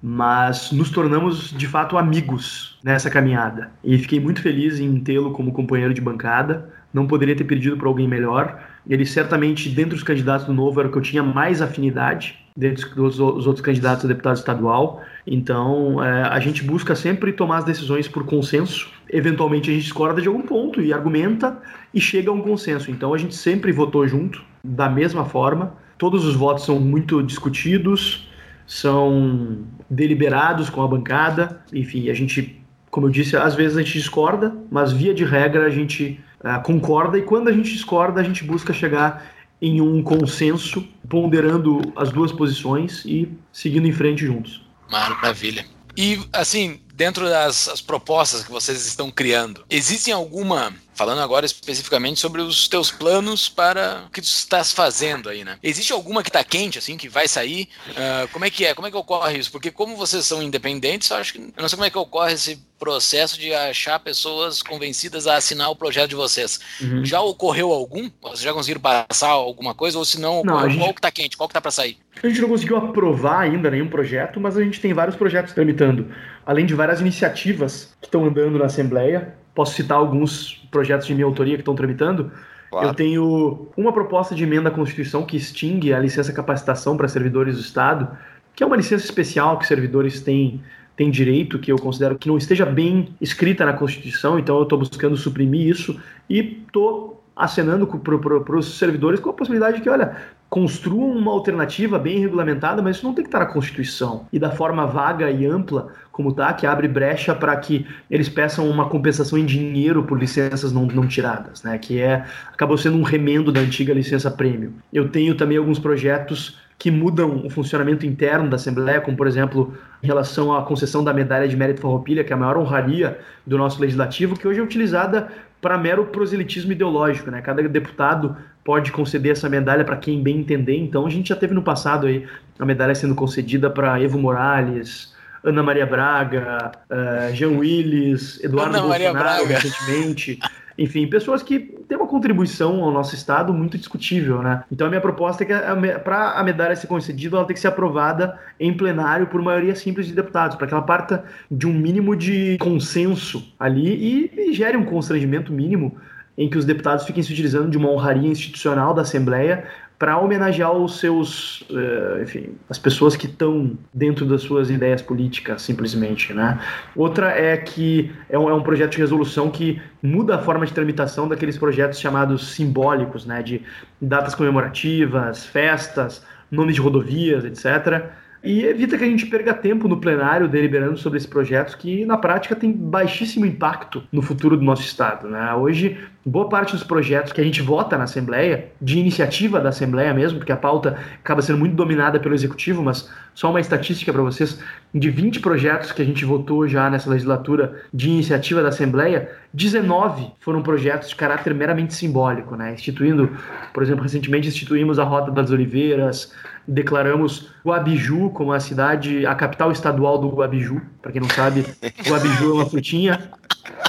[0.01, 3.71] mas nos tornamos de fato amigos nessa caminhada.
[3.83, 7.89] E fiquei muito feliz em tê-lo como companheiro de bancada não poderia ter pedido para
[7.89, 8.57] alguém melhor.
[8.89, 12.85] Ele certamente, dentre os candidatos do Novo, era o que eu tinha mais afinidade, dentre
[12.97, 15.03] os outros candidatos a deputado estadual.
[15.27, 18.89] Então, é, a gente busca sempre tomar as decisões por consenso.
[19.09, 21.61] Eventualmente, a gente discorda de algum ponto e argumenta
[21.93, 22.89] e chega a um consenso.
[22.89, 25.73] Então, a gente sempre votou junto, da mesma forma.
[25.97, 28.31] Todos os votos são muito discutidos,
[28.65, 31.59] são deliberados com a bancada.
[31.73, 35.65] Enfim, a gente, como eu disse, às vezes a gente discorda, mas via de regra
[35.65, 40.03] a gente uh, concorda e quando a gente discorda, a gente busca chegar em um
[40.03, 44.65] consenso, ponderando as duas posições e seguindo em frente juntos.
[44.91, 45.65] Maravilha.
[45.97, 52.41] E, assim, dentro das propostas que vocês estão criando, existe alguma Falando agora especificamente sobre
[52.41, 55.57] os teus planos para o que tu estás fazendo aí, né?
[55.61, 57.67] Existe alguma que está quente, assim, que vai sair?
[57.89, 58.73] Uh, como é que é?
[58.73, 59.51] Como é que ocorre isso?
[59.51, 61.39] Porque como vocês são independentes, eu acho que.
[61.39, 65.69] Eu não sei como é que ocorre esse processo de achar pessoas convencidas a assinar
[65.69, 66.59] o projeto de vocês.
[66.81, 67.03] Uhum.
[67.03, 68.09] Já ocorreu algum?
[68.21, 69.97] Vocês já conseguiram passar alguma coisa?
[69.97, 70.79] Ou se não, não qual, gente...
[70.79, 71.35] qual que tá quente?
[71.35, 71.97] Qual que tá para sair?
[72.23, 76.09] A gente não conseguiu aprovar ainda nenhum projeto, mas a gente tem vários projetos tramitando.
[76.45, 81.25] Além de várias iniciativas que estão andando na Assembleia, Posso citar alguns projetos de minha
[81.25, 82.31] autoria que estão tramitando?
[82.69, 82.87] Claro.
[82.89, 87.55] Eu tenho uma proposta de emenda à Constituição que extingue a licença capacitação para servidores
[87.55, 88.15] do Estado,
[88.53, 90.61] que é uma licença especial que servidores têm
[90.95, 94.79] tem direito, que eu considero que não esteja bem escrita na Constituição, então eu estou
[94.79, 100.15] buscando suprimir isso e estou acenando para os servidores com a possibilidade de que, olha,
[100.55, 104.25] construam uma alternativa bem regulamentada, mas isso não tem que estar na Constituição.
[104.31, 108.69] E da forma vaga e ampla como está, que abre brecha para que eles peçam
[108.69, 111.77] uma compensação em dinheiro por licenças não, não tiradas, né?
[111.77, 114.71] que é acabou sendo um remendo da antiga licença prêmio.
[114.93, 119.73] Eu tenho também alguns projetos que mudam o funcionamento interno da Assembleia, como por exemplo
[120.01, 123.57] em relação à concessão da medalha de mérito Farroupilha, que é a maior honraria do
[123.57, 125.27] nosso legislativo, que hoje é utilizada
[125.61, 127.41] para mero proselitismo ideológico, né?
[127.41, 130.75] Cada deputado pode conceder essa medalha para quem bem entender.
[130.75, 135.13] Então a gente já teve no passado aí a medalha sendo concedida para Evo Morales,
[135.43, 140.39] Ana Maria Braga, uh, Jean Willis, Eduardo Ana Bolsonaro recentemente.
[140.77, 144.63] Enfim, pessoas que têm uma contribuição ao nosso Estado muito discutível, né?
[144.69, 147.67] Então a minha proposta é que para a medalha ser concedida, ela tem que ser
[147.67, 152.15] aprovada em plenário por maioria simples de deputados, para que ela parta de um mínimo
[152.15, 155.97] de consenso ali e, e gere um constrangimento mínimo
[156.37, 159.65] em que os deputados fiquem se utilizando de uma honraria institucional da Assembleia
[159.97, 165.61] para homenagear os seus, uh, enfim, as pessoas que estão dentro das suas ideias políticas,
[165.61, 166.59] simplesmente, né?
[166.95, 171.29] Outra é que é é um, projeto de resolução que muda a forma de tramitação
[171.29, 173.41] daqueles projetos chamados simbólicos, né?
[173.41, 173.61] De
[174.01, 178.03] datas comemorativas, festas, nomes de rodovias, etc.,
[178.45, 182.15] e evita que a gente perca tempo no plenário deliberando sobre esses projetos que, na
[182.15, 185.27] prática, tem baixíssimo impacto no futuro do nosso Estado.
[185.27, 185.53] Né?
[185.55, 190.13] Hoje, boa parte dos projetos que a gente vota na Assembleia, de iniciativa da Assembleia
[190.13, 194.21] mesmo, porque a pauta acaba sendo muito dominada pelo Executivo, mas só uma estatística para
[194.21, 194.61] vocês:
[194.93, 200.33] de 20 projetos que a gente votou já nessa legislatura de iniciativa da Assembleia, 19
[200.39, 202.73] foram projetos de caráter meramente simbólico, né?
[202.73, 203.29] instituindo,
[203.73, 206.31] por exemplo, recentemente instituímos a Rota das Oliveiras
[206.67, 210.81] declaramos Guabiju como a cidade, a capital estadual do Guabiju.
[211.01, 211.65] Para quem não sabe,
[212.07, 213.31] Guabiju é uma frutinha,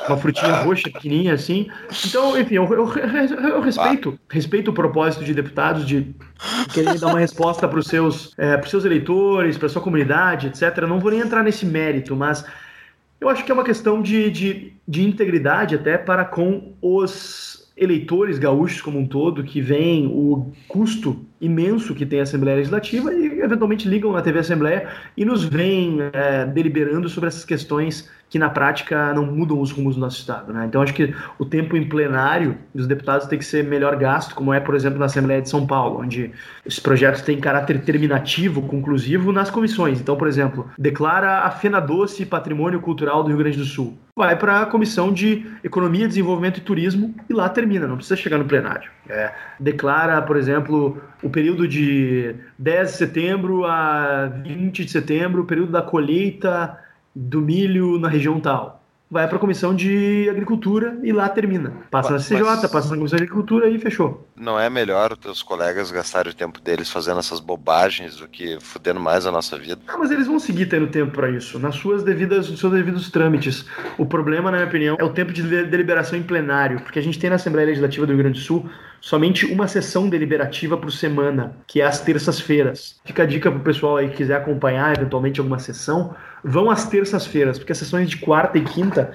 [0.07, 1.69] uma frutinha roxa, pequenininha assim.
[2.07, 2.93] Então, enfim, eu, eu,
[3.49, 6.15] eu respeito, respeito o propósito de deputados de
[6.73, 10.83] querer dar uma resposta para os seus, é, seus eleitores, para sua comunidade, etc.
[10.87, 12.45] Não vou nem entrar nesse mérito, mas
[13.21, 18.39] eu acho que é uma questão de, de, de integridade até para com os eleitores
[18.39, 23.41] gaúchos como um todo que veem o custo imenso que tem a Assembleia Legislativa e
[23.41, 28.51] eventualmente ligam na TV Assembleia e nos veem é, deliberando sobre essas questões que na
[28.51, 30.53] prática não mudam os rumos do nosso Estado.
[30.53, 30.67] Né?
[30.67, 34.53] Então acho que o tempo em plenário dos deputados tem que ser melhor gasto, como
[34.53, 36.33] é, por exemplo, na Assembleia de São Paulo, onde
[36.65, 40.01] esses projetos têm caráter terminativo, conclusivo nas comissões.
[40.01, 43.97] Então, por exemplo, declara a Fena Doce Patrimônio Cultural do Rio Grande do Sul.
[44.17, 48.39] Vai para a Comissão de Economia, Desenvolvimento e Turismo e lá termina, não precisa chegar
[48.39, 48.91] no plenário.
[49.09, 55.45] É, declara, por exemplo, o período de 10 de setembro a 20 de setembro, o
[55.45, 56.79] período da colheita
[57.17, 58.83] do milho na região tal.
[59.09, 61.73] Vai para a Comissão de Agricultura e lá termina.
[61.93, 62.61] Passa na CJ, mas...
[62.71, 64.27] passa na Comissão de Agricultura e fechou.
[64.35, 68.59] Não é melhor os teus colegas gastarem o tempo deles fazendo essas bobagens do que
[68.61, 69.81] fudendo mais a nossa vida?
[69.87, 73.09] Ah, mas eles vão seguir tendo tempo para isso, nas suas devidas, nos seus devidos
[73.09, 73.65] trâmites.
[73.97, 77.19] O problema, na minha opinião, é o tempo de deliberação em plenário, porque a gente
[77.19, 78.69] tem na Assembleia Legislativa do Rio Grande do Sul
[79.01, 83.01] somente uma sessão deliberativa por semana, que é às terças-feiras.
[83.05, 86.13] Fica a dica pro pessoal aí que quiser acompanhar eventualmente alguma sessão,
[86.47, 89.11] vão às terças-feiras, porque as sessões de quarta e quinta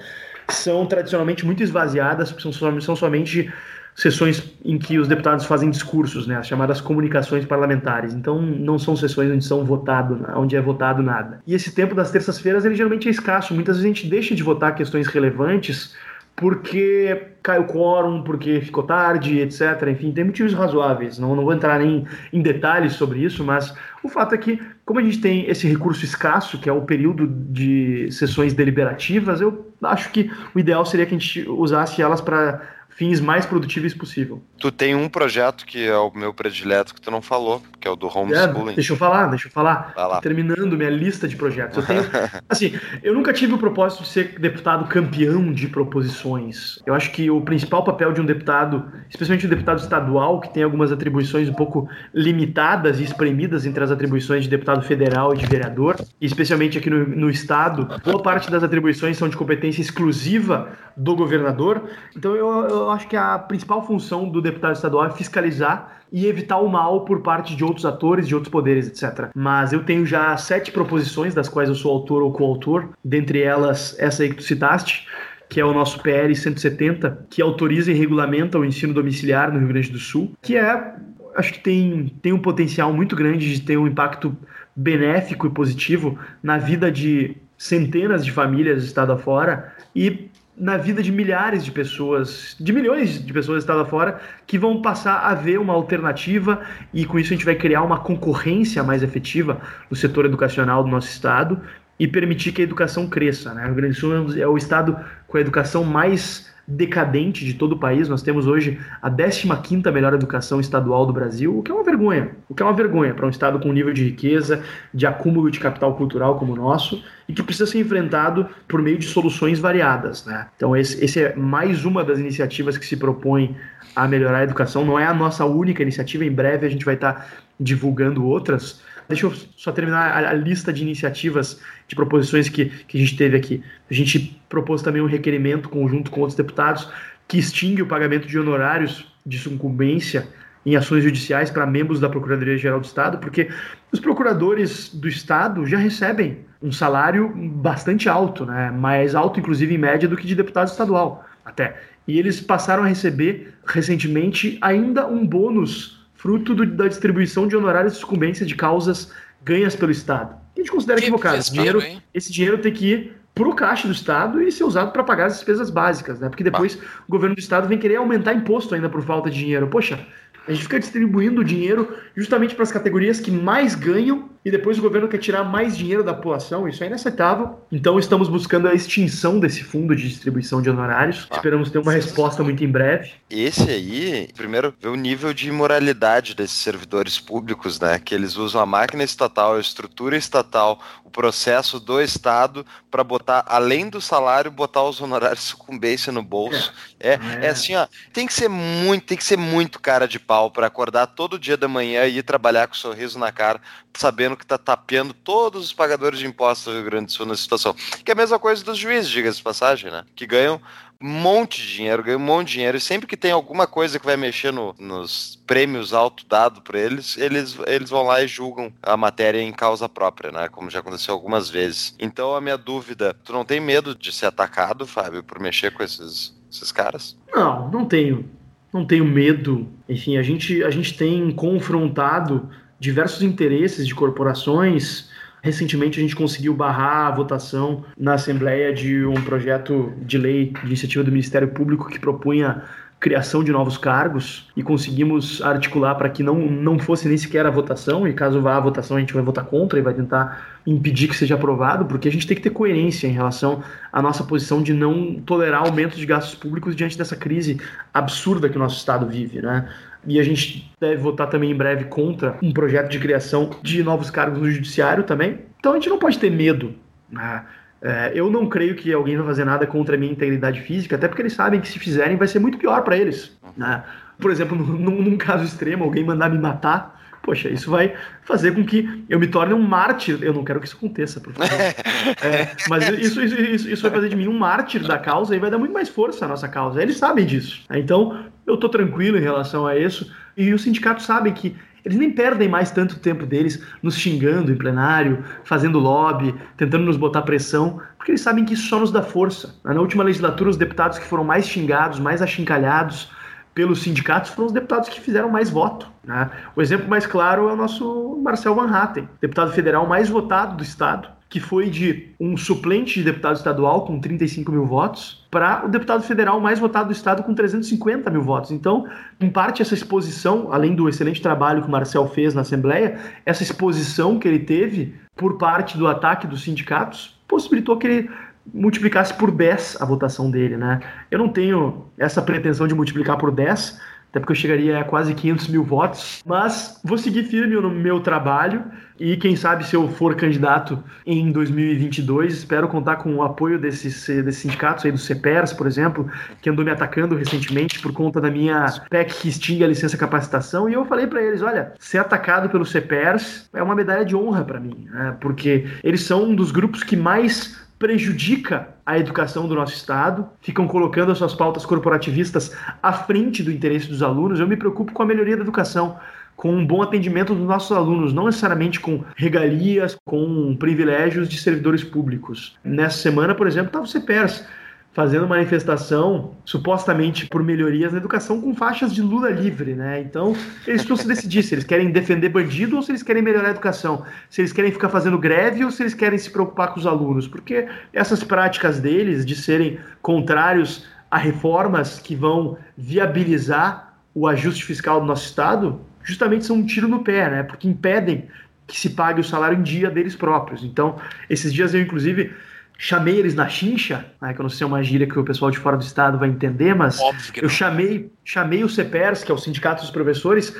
[0.48, 3.50] são tradicionalmente muito esvaziadas, porque são, são somente
[3.94, 8.14] sessões em que os deputados fazem discursos, né, as chamadas comunicações parlamentares.
[8.14, 11.42] Então não são sessões onde são votado, onde é votado nada.
[11.46, 13.54] E esse tempo das terças-feiras ele geralmente é escasso.
[13.54, 15.94] Muitas vezes a gente deixa de votar questões relevantes
[16.34, 19.60] porque caiu quórum, porque ficou tarde, etc.
[19.90, 21.18] Enfim, tem motivos razoáveis.
[21.18, 24.98] Não, não vou entrar nem em detalhes sobre isso, mas o fato é que, como
[24.98, 30.10] a gente tem esse recurso escasso, que é o período de sessões deliberativas, eu acho
[30.10, 32.60] que o ideal seria que a gente usasse elas para
[32.96, 34.42] fins mais produtíveis possível.
[34.58, 37.90] Tu tem um projeto que é o meu predileto que tu não falou, que é
[37.90, 38.72] o do homeschooling.
[38.72, 39.92] É, deixa eu falar, deixa eu falar.
[40.20, 41.78] Terminando minha lista de projetos.
[41.78, 42.02] Eu tenho,
[42.48, 46.78] assim, eu nunca tive o propósito de ser deputado campeão de proposições.
[46.86, 50.62] Eu acho que o principal papel de um deputado, especialmente um deputado estadual, que tem
[50.62, 55.46] algumas atribuições um pouco limitadas e espremidas entre as atribuições de deputado federal e de
[55.46, 60.70] vereador, e especialmente aqui no, no estado, boa parte das atribuições são de competência exclusiva
[60.96, 61.88] do governador.
[62.16, 66.58] Então eu, eu acho que a principal função do deputado estadual é fiscalizar e evitar
[66.58, 69.30] o mal por parte de outros atores, de outros poderes, etc.
[69.34, 73.96] Mas eu tenho já sete proposições, das quais eu sou autor ou coautor, dentre elas
[73.98, 75.06] essa aí que tu citaste,
[75.48, 79.68] que é o nosso PL 170, que autoriza e regulamenta o ensino domiciliar no Rio
[79.68, 80.94] Grande do Sul, que é,
[81.34, 84.36] acho que tem, tem um potencial muito grande de ter um impacto
[84.74, 90.30] benéfico e positivo na vida de centenas de famílias estado afora e
[90.62, 95.18] na vida de milhares de pessoas, de milhões de pessoas estado afora, que vão passar
[95.18, 96.60] a ver uma alternativa
[96.94, 100.88] e com isso a gente vai criar uma concorrência mais efetiva no setor educacional do
[100.88, 101.60] nosso estado
[101.98, 103.52] e permitir que a educação cresça.
[103.52, 103.64] Né?
[103.64, 104.96] O Rio Grande do Sul é o estado
[105.26, 108.08] com a educação mais decadente de todo o país.
[108.08, 112.30] Nós temos hoje a 15ª melhor educação estadual do Brasil, o que é uma vergonha.
[112.48, 115.60] O que é uma vergonha para um estado com nível de riqueza, de acúmulo de
[115.60, 120.24] capital cultural como o nosso e que precisa ser enfrentado por meio de soluções variadas.
[120.26, 120.46] Né?
[120.56, 123.56] Então esse, esse é mais uma das iniciativas que se propõe
[123.94, 124.84] a melhorar a educação.
[124.84, 127.26] Não é a nossa única iniciativa, em breve a gente vai estar
[127.60, 132.96] divulgando outras, Deixa eu só terminar a, a, lista de iniciativas, de proposições que, que
[132.96, 133.62] a gente teve aqui.
[133.90, 136.88] A gente propôs também um requerimento conjunto com outros deputados
[137.28, 140.28] que extingue o pagamento de honorários de sucumbência
[140.64, 143.48] em ações judiciais para membros da Procuradoria-Geral do Estado, porque
[143.90, 148.70] os procuradores do Estado já recebem um salário bastante alto, né?
[148.70, 151.80] mais alto, inclusive, em média, do que de deputado estadual, até.
[152.06, 157.94] E eles passaram a receber, recentemente, ainda um bônus fruto do, da distribuição de honorários
[157.94, 160.36] de sucumbência de causas ganhas pelo Estado.
[160.56, 161.38] A gente considera que equivocado.
[161.38, 161.82] Esse dinheiro,
[162.14, 165.26] esse dinheiro tem que ir para o caixa do Estado e ser usado para pagar
[165.26, 166.28] as despesas básicas, né?
[166.28, 166.82] Porque depois bah.
[167.08, 169.66] o governo do Estado vem querer aumentar imposto ainda por falta de dinheiro.
[169.66, 169.98] Poxa,
[170.46, 174.82] a gente fica distribuindo dinheiro justamente para as categorias que mais ganham e depois o
[174.82, 176.68] governo quer tirar mais dinheiro da população.
[176.68, 177.60] Isso é inaceitável.
[177.70, 181.28] Então estamos buscando a extinção desse fundo de distribuição de honorários.
[181.30, 183.12] Ah, Esperamos ter uma resposta muito em breve.
[183.30, 188.00] Esse aí, primeiro, vê o nível de imoralidade desses servidores públicos, né?
[188.00, 193.44] Que eles usam a máquina estatal, a estrutura estatal, o processo do Estado para botar,
[193.46, 196.72] além do salário, botar os honorários sucumbência no bolso.
[196.98, 197.46] É, é, é.
[197.46, 197.86] é assim, ó.
[198.12, 201.56] Tem que ser muito, tem que ser muito cara de pau para acordar todo dia
[201.56, 203.60] da manhã e ir trabalhar com um sorriso na cara,
[203.94, 207.42] sabendo que está tapeando todos os pagadores de impostos do Rio Grande do Sul nessa
[207.42, 207.74] situação.
[208.04, 210.04] Que é a mesma coisa dos juízes, diga-se de passagem, né?
[210.14, 210.60] Que ganham
[211.02, 213.98] um monte de dinheiro, ganham um monte de dinheiro, e sempre que tem alguma coisa
[213.98, 218.28] que vai mexer no, nos prêmios alto dado para eles, eles, eles vão lá e
[218.28, 220.48] julgam a matéria em causa própria, né?
[220.48, 221.94] Como já aconteceu algumas vezes.
[221.98, 225.82] Então a minha dúvida, tu não tem medo de ser atacado, Fábio, por mexer com
[225.82, 227.16] esses, esses caras?
[227.34, 228.28] Não, não tenho.
[228.72, 229.68] Não tenho medo.
[229.88, 232.48] Enfim, a gente, a gente tem confrontado
[232.80, 235.10] diversos interesses de corporações.
[235.42, 240.66] Recentemente a gente conseguiu barrar a votação na Assembleia de um projeto de lei de
[240.66, 242.62] iniciativa do Ministério Público que propunha
[243.02, 247.50] criação de novos cargos e conseguimos articular para que não, não fosse nem sequer a
[247.50, 251.08] votação, e caso vá a votação a gente vai votar contra e vai tentar impedir
[251.08, 253.60] que seja aprovado, porque a gente tem que ter coerência em relação
[253.92, 257.60] à nossa posição de não tolerar aumento de gastos públicos diante dessa crise
[257.92, 259.68] absurda que o nosso Estado vive, né?
[260.06, 264.10] E a gente deve votar também em breve contra um projeto de criação de novos
[264.10, 265.40] cargos no judiciário também.
[265.58, 266.72] Então a gente não pode ter medo.
[267.10, 267.42] Né?
[267.82, 271.08] É, eu não creio que alguém vai fazer nada contra a minha integridade física, até
[271.08, 273.36] porque eles sabem que se fizerem vai ser muito pior para eles.
[273.56, 273.82] Né?
[274.20, 278.64] Por exemplo, num, num, caso extremo, alguém mandar me matar, poxa, isso vai fazer com
[278.64, 280.22] que eu me torne um mártir.
[280.22, 281.52] Eu não quero que isso aconteça, por favor.
[282.22, 285.38] É, mas isso, isso, isso, isso, vai fazer de mim um mártir da causa e
[285.38, 286.82] vai dar muito mais força à nossa causa.
[286.82, 287.62] Eles sabem disso.
[287.70, 290.12] Então, eu estou tranquilo em relação a isso.
[290.36, 294.56] E os sindicatos sabem que eles nem perdem mais tanto tempo deles nos xingando em
[294.56, 299.02] plenário, fazendo lobby, tentando nos botar pressão, porque eles sabem que isso só nos dá
[299.02, 299.56] força.
[299.64, 303.10] Na última legislatura, os deputados que foram mais xingados, mais achincalhados
[303.54, 305.88] pelos sindicatos foram os deputados que fizeram mais voto.
[306.04, 306.30] Né?
[306.56, 310.62] O exemplo mais claro é o nosso Marcel Van Hatten, deputado federal mais votado do
[310.62, 315.68] Estado, que foi de um suplente de deputado estadual com 35 mil votos para o
[315.70, 318.50] deputado federal mais votado do estado com 350 mil votos.
[318.50, 318.86] Então,
[319.18, 323.42] em parte, essa exposição, além do excelente trabalho que o Marcel fez na Assembleia, essa
[323.42, 328.10] exposição que ele teve por parte do ataque dos sindicatos possibilitou que ele
[328.52, 330.80] multiplicasse por 10 a votação dele, né?
[331.10, 333.80] Eu não tenho essa pretensão de multiplicar por 10,
[334.12, 336.22] até porque eu chegaria a quase 500 mil votos.
[336.26, 338.62] Mas vou seguir firme no meu trabalho
[339.00, 344.06] e quem sabe se eu for candidato em 2022, espero contar com o apoio desses,
[344.06, 346.08] desses sindicatos aí, do CEPERS, por exemplo,
[346.42, 350.68] que andou me atacando recentemente por conta da minha PEC que extingue a licença capacitação.
[350.68, 354.44] E eu falei para eles, olha, ser atacado pelo CEPERS é uma medalha de honra
[354.44, 355.16] para mim, né?
[355.22, 360.68] porque eles são um dos grupos que mais prejudica a educação do nosso Estado, ficam
[360.68, 364.38] colocando as suas pautas corporativistas à frente do interesse dos alunos.
[364.38, 365.98] Eu me preocupo com a melhoria da educação,
[366.36, 371.82] com um bom atendimento dos nossos alunos, não necessariamente com regalias, com privilégios de servidores
[371.82, 372.56] públicos.
[372.62, 374.46] Nessa semana, por exemplo, estava o CEPERS
[374.92, 380.00] fazendo manifestação supostamente por melhorias na educação com faixas de Lula livre, né?
[380.00, 380.36] Então,
[380.66, 383.50] eles precisam se decidir se eles querem defender bandido ou se eles querem melhorar a
[383.52, 386.86] educação, se eles querem ficar fazendo greve ou se eles querem se preocupar com os
[386.86, 394.64] alunos, porque essas práticas deles de serem contrários a reformas que vão viabilizar o ajuste
[394.64, 397.42] fiscal do nosso estado, justamente são um tiro no pé, né?
[397.42, 398.26] Porque impedem
[398.66, 400.62] que se pague o salário em dia deles próprios.
[400.62, 400.96] Então,
[401.28, 402.32] esses dias eu inclusive
[402.78, 405.24] chamei eles na chincha, né, que eu não sei se é uma gíria que o
[405.24, 406.98] pessoal de fora do estado vai entender, mas
[407.36, 410.56] eu chamei, chamei o CEPERS, que é o Sindicato dos Professores,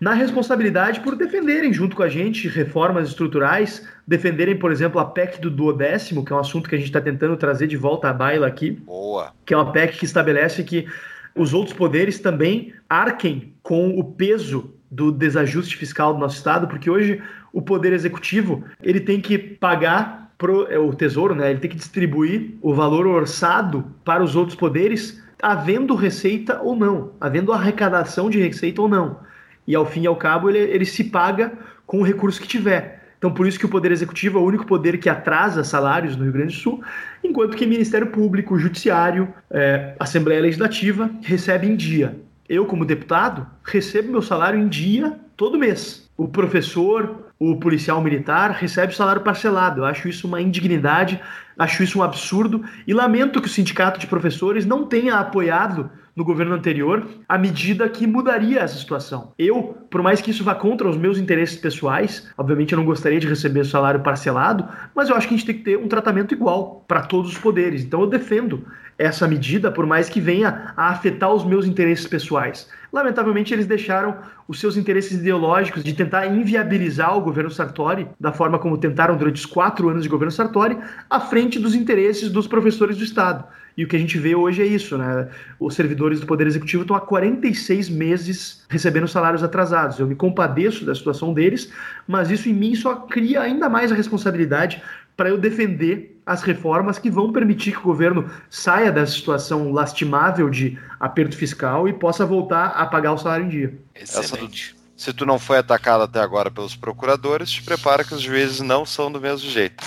[0.00, 5.40] na responsabilidade por defenderem junto com a gente reformas estruturais, defenderem, por exemplo, a PEC
[5.40, 8.12] do duodécimo, que é um assunto que a gente está tentando trazer de volta à
[8.12, 8.72] baila aqui.
[8.72, 9.32] Boa.
[9.46, 10.86] Que é uma PEC que estabelece que
[11.34, 16.90] os outros poderes também arquem com o peso do desajuste fiscal do nosso estado, porque
[16.90, 21.70] hoje o poder executivo ele tem que pagar pro, é, o Tesouro, né, ele tem
[21.70, 28.30] que distribuir o valor orçado para os outros poderes, havendo receita ou não, havendo arrecadação
[28.30, 29.18] de receita ou não.
[29.66, 31.52] E ao fim e ao cabo, ele, ele se paga
[31.86, 33.02] com o recurso que tiver.
[33.24, 36.24] Então, por isso que o Poder Executivo é o único poder que atrasa salários no
[36.24, 36.82] Rio Grande do Sul,
[37.22, 42.18] enquanto que Ministério Público, Judiciário, é, Assembleia Legislativa recebe em dia.
[42.46, 46.10] Eu, como deputado, recebo meu salário em dia todo mês.
[46.18, 49.80] O professor, o policial militar recebe salário parcelado.
[49.80, 51.20] Eu acho isso uma indignidade,
[51.58, 56.24] acho isso um absurdo e lamento que o sindicato de professores não tenha apoiado no
[56.24, 59.32] governo anterior a medida que mudaria essa situação.
[59.38, 63.18] Eu, por mais que isso vá contra os meus interesses pessoais, obviamente eu não gostaria
[63.18, 66.32] de receber salário parcelado, mas eu acho que a gente tem que ter um tratamento
[66.32, 67.82] igual para todos os poderes.
[67.82, 68.64] Então eu defendo
[68.98, 72.68] essa medida, por mais que venha a afetar os meus interesses pessoais.
[72.92, 74.16] Lamentavelmente, eles deixaram
[74.46, 79.36] os seus interesses ideológicos de tentar inviabilizar o governo Sartori, da forma como tentaram durante
[79.36, 80.78] os quatro anos de governo Sartori,
[81.10, 83.44] à frente dos interesses dos professores do Estado.
[83.76, 85.28] E o que a gente vê hoje é isso, né?
[85.58, 89.98] Os servidores do Poder Executivo estão há 46 meses recebendo salários atrasados.
[89.98, 91.72] Eu me compadeço da situação deles,
[92.06, 94.80] mas isso em mim só cria ainda mais a responsabilidade
[95.16, 100.48] para eu defender as reformas que vão permitir que o governo saia dessa situação lastimável
[100.48, 103.78] de aperto fiscal e possa voltar a pagar o salário em dia.
[103.94, 104.74] Excelente.
[104.96, 108.86] se tu não foi atacado até agora pelos procuradores, te prepara que os juízes não
[108.86, 109.84] são do mesmo jeito.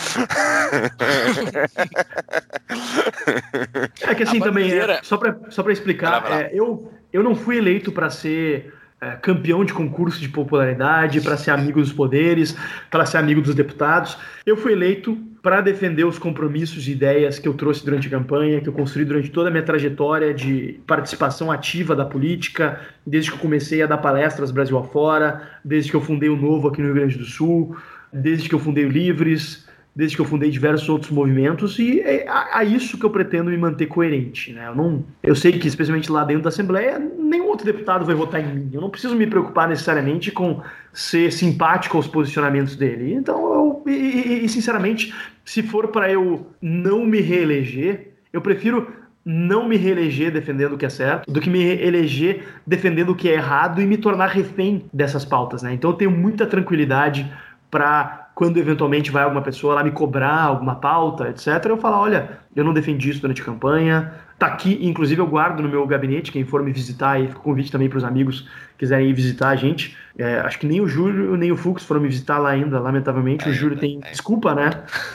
[4.01, 7.91] é que assim também, é, só para só explicar, é, eu, eu não fui eleito
[7.91, 12.58] para ser é, campeão de concurso de popularidade, para ser amigo dos poderes,
[12.89, 14.18] para ser amigo dos deputados.
[14.45, 18.60] Eu fui eleito para defender os compromissos e ideias que eu trouxe durante a campanha,
[18.60, 23.38] que eu construí durante toda a minha trajetória de participação ativa da política, desde que
[23.38, 26.88] eu comecei a dar palestras Brasil afora, desde que eu fundei o Novo aqui no
[26.88, 27.78] Rio Grande do Sul,
[28.12, 29.66] desde que eu fundei o Livres,
[29.98, 33.58] desde que eu fundei diversos outros movimentos e é a, isso que eu pretendo me
[33.58, 34.68] manter coerente, né?
[34.68, 38.39] Eu não, eu sei que especialmente lá dentro da Assembleia nenhum outro deputado vai votar
[38.39, 38.70] em mim.
[38.72, 40.62] Eu não preciso me preocupar necessariamente com
[40.93, 43.12] ser simpático aos posicionamentos dele.
[43.12, 45.12] Então, eu, e, e sinceramente,
[45.43, 48.88] se for para eu não me reeleger, eu prefiro
[49.26, 53.28] não me reeleger defendendo o que é certo do que me eleger defendendo o que
[53.28, 55.74] é errado e me tornar refém dessas pautas, né?
[55.74, 57.30] Então eu tenho muita tranquilidade
[57.72, 62.41] para quando eventualmente vai alguma pessoa lá me cobrar alguma pauta, etc., eu falo, olha,
[62.58, 66.32] eu não defendi isso durante a campanha, tá aqui, inclusive eu guardo no meu gabinete,
[66.32, 69.14] quem for me visitar, e fica o convite também para os amigos que quiserem ir
[69.14, 69.95] visitar a gente.
[70.18, 73.47] É, acho que nem o Júlio nem o Fux foram me visitar lá ainda, lamentavelmente.
[73.47, 73.99] o Júlio tem.
[73.99, 74.72] Desculpa, né?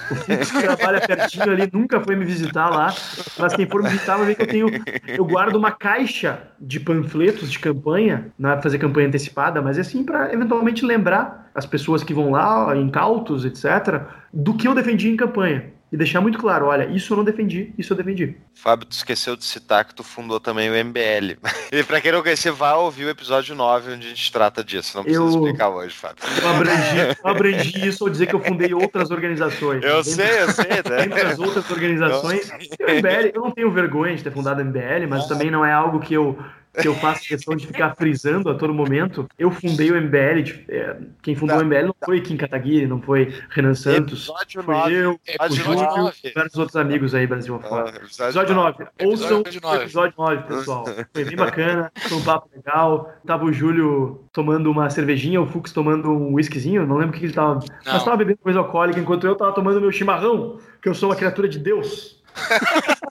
[0.09, 2.95] O Fux trabalha pertinho ali nunca foi me visitar lá.
[3.37, 4.69] Mas quem for me visitar vai ver que eu tenho.
[5.09, 9.79] Eu guardo uma caixa de panfletos de campanha, não é para fazer campanha antecipada, mas
[9.79, 14.75] é assim para eventualmente lembrar as pessoas que vão lá, incautos, etc., do que eu
[14.77, 18.35] defendi em campanha e deixar muito claro, olha, isso eu não defendi, isso eu defendi.
[18.55, 21.37] Fábio, tu esqueceu de citar que tu fundou também o MBL.
[21.71, 24.95] E pra quem não conhecer, vá ouvir o episódio 9, onde a gente trata disso.
[24.95, 26.23] Não precisa eu, explicar hoje, Fábio.
[26.43, 29.83] Eu abrangi, eu abrangi isso ao dizer que eu fundei outras organizações.
[29.83, 30.67] Eu sei, eu sei.
[30.67, 31.05] Né?
[31.05, 35.09] Entre as outras organizações, eu, MBL, eu não tenho vergonha de ter fundado o MBL,
[35.09, 36.39] mas também não é algo que eu
[36.81, 39.29] que eu faço questão de ficar frisando a todo momento.
[39.39, 42.87] Eu fundei o MBL, de, é, quem fundou não, o MBL não foi Kim Kataguiri,
[42.87, 45.21] não foi Renan Santos, episódio foi 9, eu,
[45.51, 47.93] o Júlio e vários outros amigos aí, Brasil afora.
[47.93, 48.87] Uh, episódio 9.
[49.05, 50.85] Ouçam o episódio 9, pessoal.
[51.13, 53.13] Foi bem bacana, foi um papo legal.
[53.27, 57.27] Tava o Júlio tomando uma cervejinha, o Fux tomando um whiskyzinho, não lembro o que
[57.27, 57.55] ele tava...
[57.55, 57.93] Não.
[57.93, 61.17] Mas tava bebendo coisa alcoólica, enquanto eu tava tomando meu chimarrão, que eu sou uma
[61.17, 62.23] criatura de Deus.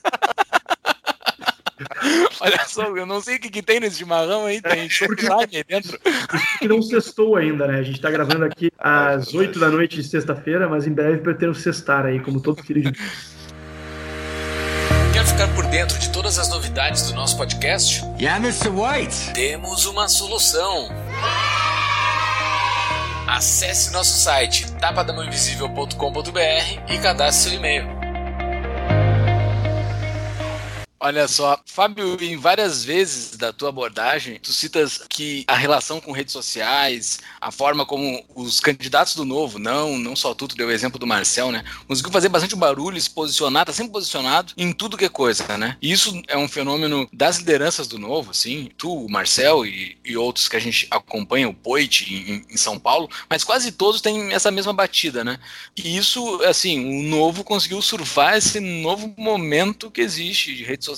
[2.39, 5.63] Olha só, eu não sei o que, que tem nesse chimarrão aí, tem chocolate aí
[5.63, 5.99] dentro.
[6.59, 7.79] Que não sextou ainda, né?
[7.79, 11.53] A gente tá gravando aqui às 8 da noite de sexta-feira, mas em breve pretendo
[11.53, 12.91] sextar aí, como todo filho de
[15.13, 18.03] Quer ficar por dentro de todas as novidades do nosso podcast?
[18.19, 18.69] Yeah, Mr.
[18.69, 19.33] White.
[19.33, 20.89] Temos uma solução.
[23.27, 28.00] Acesse nosso site tapadamãoinvisível.com.br e cadastre seu e-mail.
[31.03, 36.11] Olha só, Fábio, em várias vezes da tua abordagem, tu citas que a relação com
[36.11, 40.67] redes sociais, a forma como os candidatos do Novo, não, não só tu, tu deu
[40.67, 44.71] o exemplo do Marcel, né, conseguiu fazer bastante barulho, se posicionar, tá sempre posicionado em
[44.71, 45.75] tudo que é coisa, né?
[45.81, 50.15] E isso é um fenômeno das lideranças do Novo, assim, tu, o Marcel e, e
[50.15, 54.33] outros que a gente acompanha, o Poit em, em, São Paulo, mas quase todos têm
[54.33, 55.39] essa mesma batida, né?
[55.75, 60.90] E isso, assim, o Novo conseguiu surfar esse novo momento que existe de redes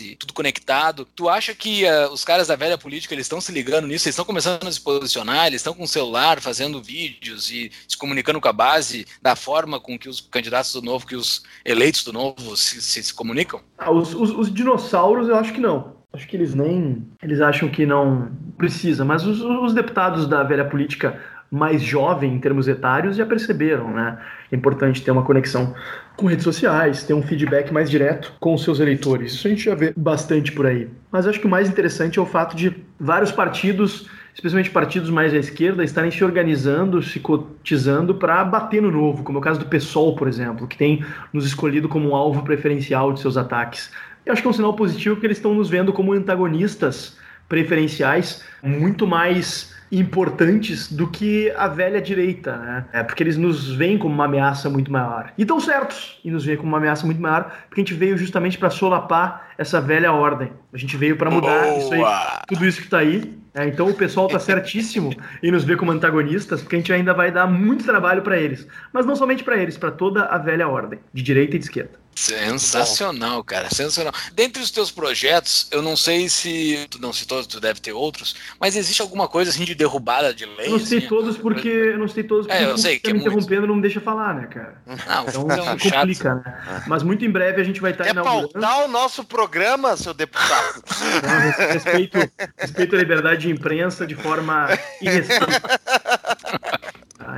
[0.00, 1.06] e tudo conectado.
[1.14, 4.06] Tu acha que uh, os caras da velha política eles estão se ligando nisso?
[4.06, 5.46] Eles estão começando a se posicionar?
[5.46, 9.80] Eles estão com o celular fazendo vídeos e se comunicando com a base da forma
[9.80, 13.60] com que os candidatos do novo, que os eleitos do novo se, se, se comunicam?
[13.78, 15.96] Ah, os, os, os dinossauros eu acho que não.
[16.12, 17.06] Acho que eles nem.
[17.22, 21.20] Eles acham que não precisa, mas os, os deputados da velha política
[21.50, 24.18] mais jovem em termos etários já perceberam, né?
[24.50, 25.74] É importante ter uma conexão
[26.16, 29.32] com redes sociais, ter um feedback mais direto com os seus eleitores.
[29.32, 30.88] Isso a gente já vê bastante por aí.
[31.10, 35.34] Mas acho que o mais interessante é o fato de vários partidos, especialmente partidos mais
[35.34, 39.60] à esquerda, estarem se organizando, se cotizando para bater no novo, como é o caso
[39.60, 43.90] do PSOL, por exemplo, que tem nos escolhido como um alvo preferencial de seus ataques.
[44.24, 47.16] Eu acho que é um sinal positivo porque eles estão nos vendo como antagonistas
[47.48, 52.84] preferenciais muito mais importantes do que a velha direita, né?
[52.92, 55.32] É porque eles nos veem como uma ameaça muito maior.
[55.38, 58.16] E estão certos e nos veem como uma ameaça muito maior, porque a gente veio
[58.18, 60.52] justamente para solapar essa velha ordem.
[60.72, 62.02] A gente veio para mudar isso aí,
[62.46, 63.36] tudo isso que está aí.
[63.54, 67.14] É, então o pessoal está certíssimo em nos ver como antagonistas, porque a gente ainda
[67.14, 68.66] vai dar muito trabalho para eles.
[68.92, 72.05] Mas não somente para eles, para toda a velha ordem, de direita e de esquerda.
[72.16, 74.12] Sensacional, cara, sensacional.
[74.32, 78.34] Dentre os teus projetos, eu não sei se tu não citou, tu deve ter outros,
[78.58, 80.68] mas existe alguma coisa assim de derrubada de lei?
[80.68, 83.10] Eu não sei assim, todos porque eu não sei todos porque é, eu sei que
[83.10, 83.32] é me muito...
[83.32, 84.80] interrompendo não me deixa falar, né, cara?
[85.06, 86.82] Não, então é um complica, né?
[86.86, 88.48] Mas muito em breve a gente vai estar Quer inaugurando...
[88.48, 90.82] pautar o nosso programa, seu deputado?
[91.22, 92.18] Não, respeito,
[92.56, 94.68] respeito a liberdade de imprensa de forma
[95.02, 95.46] irrestrita.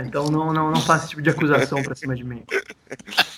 [0.06, 2.42] Então não, não, não faça esse tipo de acusação pra cima de mim.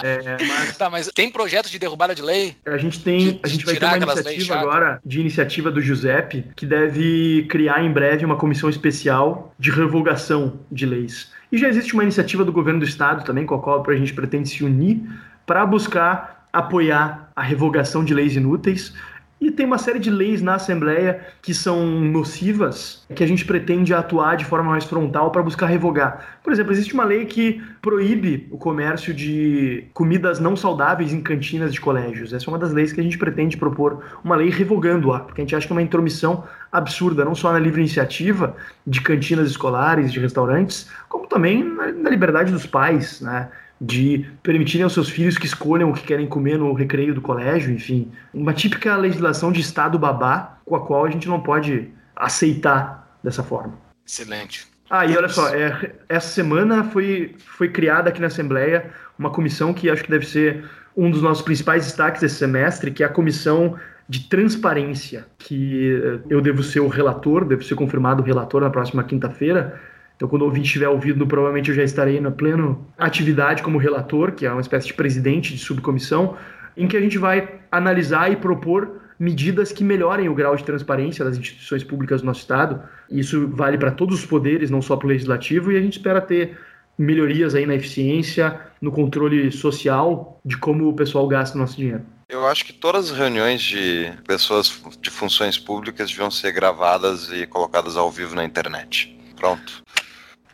[0.03, 0.79] É, mas...
[0.79, 2.57] Tá, mas tem projeto de derrubada de lei?
[2.65, 3.39] A gente tem.
[3.43, 7.93] a gente vai ter uma iniciativa agora de iniciativa do Giuseppe que deve criar em
[7.93, 11.31] breve uma comissão especial de revogação de leis.
[11.53, 14.15] E já existe uma iniciativa do governo do estado também, com a qual a gente
[14.15, 15.03] pretende se unir
[15.45, 18.95] para buscar apoiar a revogação de leis inúteis
[19.41, 23.95] e tem uma série de leis na Assembleia que são nocivas, que a gente pretende
[23.95, 26.39] atuar de forma mais frontal para buscar revogar.
[26.45, 31.73] Por exemplo, existe uma lei que proíbe o comércio de comidas não saudáveis em cantinas
[31.73, 32.35] de colégios.
[32.35, 35.45] Essa é uma das leis que a gente pretende propor, uma lei revogando-a, porque a
[35.45, 38.55] gente acha que é uma intromissão absurda, não só na livre iniciativa
[38.87, 43.49] de cantinas escolares, de restaurantes, como também na liberdade dos pais, né?
[43.81, 47.73] De permitirem aos seus filhos que escolham o que querem comer no recreio do colégio,
[47.73, 48.11] enfim.
[48.35, 53.43] Uma típica legislação de Estado babá com a qual a gente não pode aceitar dessa
[53.43, 53.73] forma.
[54.07, 54.69] Excelente.
[54.91, 59.73] Ah, e olha só, é, essa semana foi, foi criada aqui na Assembleia uma comissão
[59.73, 60.65] que acho que deve ser
[60.97, 63.79] um dos nossos principais destaques desse semestre, que é a comissão
[64.09, 68.69] de transparência, que eh, eu devo ser o relator, devo ser confirmado o relator na
[68.69, 69.81] próxima quinta-feira,
[70.21, 74.33] então, quando o ouvinte estiver ouvindo, provavelmente eu já estarei na plena atividade como relator,
[74.33, 76.37] que é uma espécie de presidente de subcomissão,
[76.77, 81.25] em que a gente vai analisar e propor medidas que melhorem o grau de transparência
[81.25, 82.83] das instituições públicas do nosso Estado.
[83.11, 86.21] Isso vale para todos os poderes, não só para o legislativo, e a gente espera
[86.21, 86.55] ter
[86.99, 92.03] melhorias aí na eficiência, no controle social de como o pessoal gasta o nosso dinheiro.
[92.29, 97.47] Eu acho que todas as reuniões de pessoas de funções públicas deviam ser gravadas e
[97.47, 99.19] colocadas ao vivo na internet.
[99.41, 99.83] Pronto.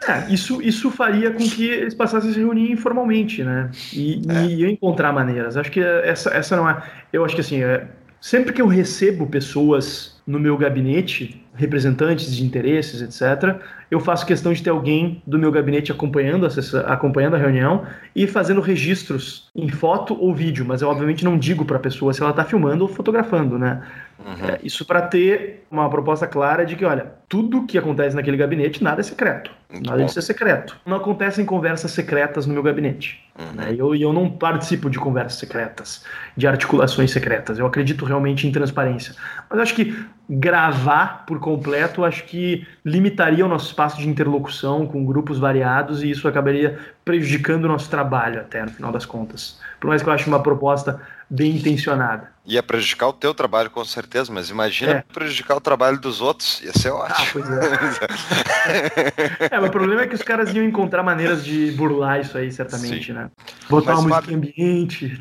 [0.07, 3.71] É, isso, isso faria com que eles passassem a se reunir informalmente, né?
[3.93, 4.47] E, é.
[4.47, 5.57] e encontrar maneiras.
[5.57, 6.83] Acho que essa, essa não é.
[7.13, 7.89] Eu acho que assim, é,
[8.21, 13.57] sempre que eu recebo pessoas no meu gabinete, representantes de interesses, etc.,
[13.91, 18.27] eu faço questão de ter alguém do meu gabinete acompanhando a, acompanhando a reunião e
[18.27, 22.21] fazendo registros em foto ou vídeo, mas eu obviamente não digo para a pessoa se
[22.21, 23.81] ela está filmando ou fotografando, né?
[24.19, 24.49] Uhum.
[24.49, 28.83] É, isso para ter uma proposta clara de que, olha, tudo que acontece naquele gabinete,
[28.83, 29.51] nada é secreto.
[29.71, 30.77] Muito nada disso é secreto.
[30.87, 33.23] Não acontecem conversas secretas no meu gabinete.
[33.39, 33.53] Uhum.
[33.53, 33.75] Né?
[33.75, 36.05] E eu, eu não participo de conversas secretas,
[36.37, 37.59] de articulações secretas.
[37.59, 39.15] Eu acredito realmente em transparência.
[39.51, 45.05] Mas acho que gravar por completo, acho que limitaria o nosso espaço de interlocução com
[45.05, 49.61] grupos variados e isso acabaria prejudicando o nosso trabalho até, no final das contas.
[49.79, 52.37] Por mais que eu ache uma proposta bem intencionada.
[52.47, 55.05] Ia prejudicar o teu trabalho, com certeza, mas imagina é.
[55.13, 56.63] prejudicar o trabalho dos outros.
[56.63, 57.17] Ia ser ótimo.
[57.19, 59.49] Ah, pois é.
[59.51, 62.53] é, mas o problema é que os caras iam encontrar maneiras de burlar isso aí,
[62.53, 63.15] certamente, Sim.
[63.15, 63.31] né?
[63.69, 64.37] Botar mas, uma música Fábio...
[64.37, 65.19] ambiente.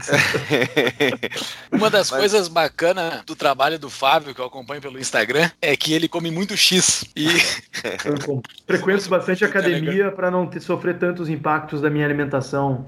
[1.74, 2.20] uma das mas...
[2.20, 6.30] coisas bacanas do trabalho do Fábio, que eu acompanho pelo Instagram, é que ele come
[6.30, 7.06] muito X.
[7.16, 7.28] E.
[8.68, 12.86] Frequento bastante academia para não ter, sofrer tantos impactos da minha alimentação.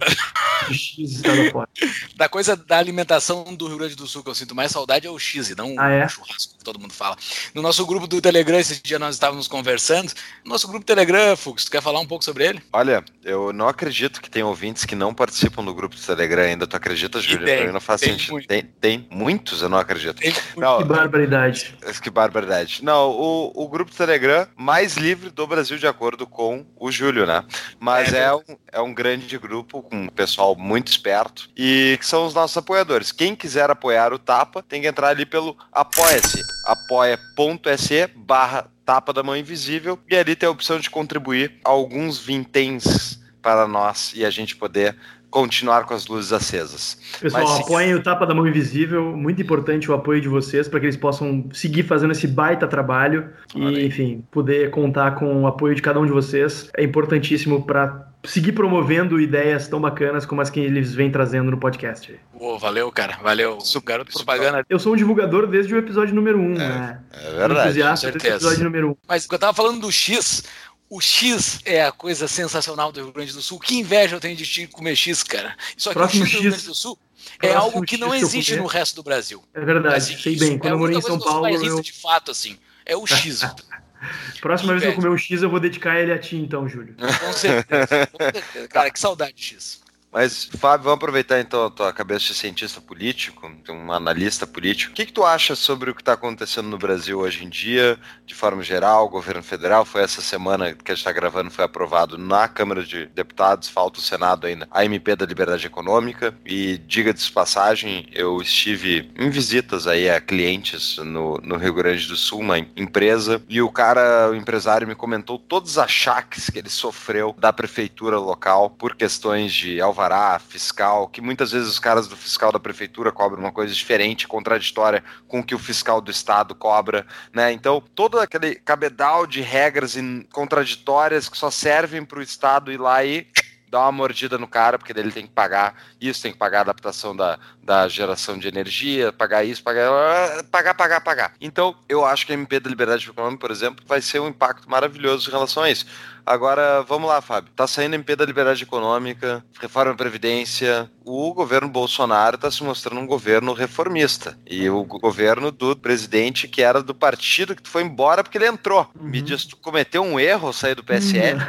[0.71, 1.69] X fora.
[2.15, 5.09] Da coisa da alimentação do Rio Grande do Sul que eu sinto mais saudade é
[5.09, 6.05] o X, e não ah, é?
[6.05, 7.15] o churrasco que todo mundo fala.
[7.53, 10.11] No nosso grupo do Telegram, esse dia nós estávamos conversando.
[10.43, 12.61] Nosso grupo Telegram, Fux, tu quer falar um pouco sobre ele?
[12.73, 16.67] Olha, eu não acredito que tem ouvintes que não participam do grupo do Telegram ainda.
[16.67, 17.45] Tu acredita, Júlio?
[17.45, 18.31] Tem, não faz tem sentido.
[18.31, 18.47] Muito.
[18.47, 20.19] Tem, tem muitos, eu não acredito.
[20.19, 21.75] Tem não, que barbaridade.
[22.01, 22.83] Que barbaridade.
[22.83, 27.25] Não, o, o grupo do Telegram mais livre do Brasil, de acordo com o Júlio,
[27.25, 27.43] né?
[27.79, 32.05] Mas é, é um, é um grande grupo com um pessoal muito esperto e que
[32.05, 33.11] são os nossos apoiadores.
[33.11, 39.23] Quem quiser apoiar o Tapa tem que entrar ali pelo Apoia-se, apoia.se barra Tapa da
[39.23, 44.29] Mão Invisível e ali tem a opção de contribuir alguns vinténs para nós e a
[44.29, 44.95] gente poder
[45.29, 46.97] continuar com as luzes acesas.
[47.19, 50.79] Pessoal, Mas, apoiem o Tapa da Mão Invisível, muito importante o apoio de vocês para
[50.79, 55.75] que eles possam seguir fazendo esse baita trabalho e, enfim, poder contar com o apoio
[55.75, 60.49] de cada um de vocês é importantíssimo para seguir promovendo ideias tão bacanas como as
[60.49, 62.19] que eles vêm trazendo no podcast.
[62.37, 63.17] Pô, valeu, cara.
[63.21, 63.57] Valeu.
[63.83, 64.65] Garoto propaganda.
[64.69, 66.99] Eu sou um divulgador desde o episódio número 1, um, é, né?
[67.11, 67.53] É verdade.
[67.53, 68.91] Um entusiasta desse episódio número 1.
[68.91, 68.95] Um.
[69.07, 70.43] Mas eu tava falando do X,
[70.89, 73.59] o X é a coisa sensacional do Rio Grande do Sul.
[73.59, 75.55] Que inveja eu tenho de te comer X, cara.
[75.75, 76.97] Só que Próximo o X do Rio Grande do Sul
[77.41, 79.43] é algo que não existe no resto do Brasil.
[79.53, 80.57] É verdade, sei bem.
[80.57, 81.47] Quando é eu morei em São Paulo.
[81.47, 81.81] Eu...
[81.81, 82.57] de fato, assim.
[82.85, 83.41] É o X.
[84.41, 86.95] Próxima vez que eu comer um X, eu vou dedicar ele a ti, então, Júlio.
[86.95, 88.07] Com certeza.
[88.11, 88.67] Com certeza.
[88.67, 89.86] Cara, que saudade de X.
[90.17, 94.91] Mas, Fábio, vamos aproveitar então a tua cabeça de cientista político, um analista político.
[94.91, 97.99] O que, que tu acha sobre o que está acontecendo no Brasil hoje em dia,
[98.25, 99.85] de forma geral, o governo federal?
[99.85, 103.99] Foi essa semana que a gente está gravando, foi aprovado na Câmara de Deputados, falta
[103.99, 106.33] o Senado ainda, a MP da Liberdade Econômica.
[106.43, 112.07] E diga de passagem, eu estive em visitas aí a clientes no, no Rio Grande
[112.07, 116.57] do Sul, uma empresa, e o cara, o empresário, me comentou todos os achaques que
[116.57, 121.79] ele sofreu da prefeitura local por questões de alvará alvará fiscal, que muitas vezes os
[121.79, 125.99] caras do fiscal da prefeitura cobram uma coisa diferente, contraditória com o que o fiscal
[125.99, 127.51] do estado cobra, né?
[127.51, 129.95] Então, todo aquele cabedal de regras
[130.31, 133.27] contraditórias que só servem para o estado ir lá e
[133.69, 136.61] dar uma mordida no cara, porque ele tem que pagar isso, tem que pagar a
[136.61, 141.33] adaptação da, da geração de energia, pagar isso, pagar, pagar, pagar, pagar.
[141.41, 144.69] Então, eu acho que a MP da Liberdade Econômica, por exemplo, vai ser um impacto
[144.69, 145.85] maravilhoso em relação a isso.
[146.27, 147.53] Agora, vamos lá, Fábio.
[147.55, 150.91] Tá saindo MP da Liberdade Econômica, reforma da Previdência.
[151.05, 154.37] O governo Bolsonaro está se mostrando um governo reformista.
[154.45, 158.45] E o governo do presidente que era do partido que tu foi embora porque ele
[158.45, 158.91] entrou.
[158.99, 159.07] Uhum.
[159.07, 161.39] Me diz, tu cometeu um erro ao sair do PSL?
[161.39, 161.45] Uhum.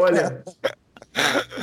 [0.02, 0.42] Olha,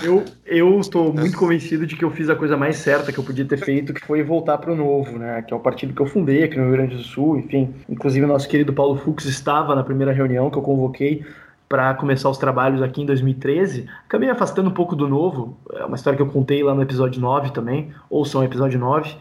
[0.04, 3.24] eu, eu estou muito convencido de que eu fiz a coisa mais certa que eu
[3.24, 5.42] podia ter feito, que foi voltar para o Novo, né?
[5.42, 7.74] Que é o partido que eu fundei aqui no Rio Grande do Sul, enfim.
[7.90, 11.26] Inclusive, nosso querido Paulo Fux estava na primeira reunião que eu convoquei
[11.68, 13.88] para começar os trabalhos aqui em 2013.
[14.06, 17.22] Acabei afastando um pouco do Novo, é uma história que eu contei lá no episódio
[17.22, 19.16] 9 também, ou são episódio 9.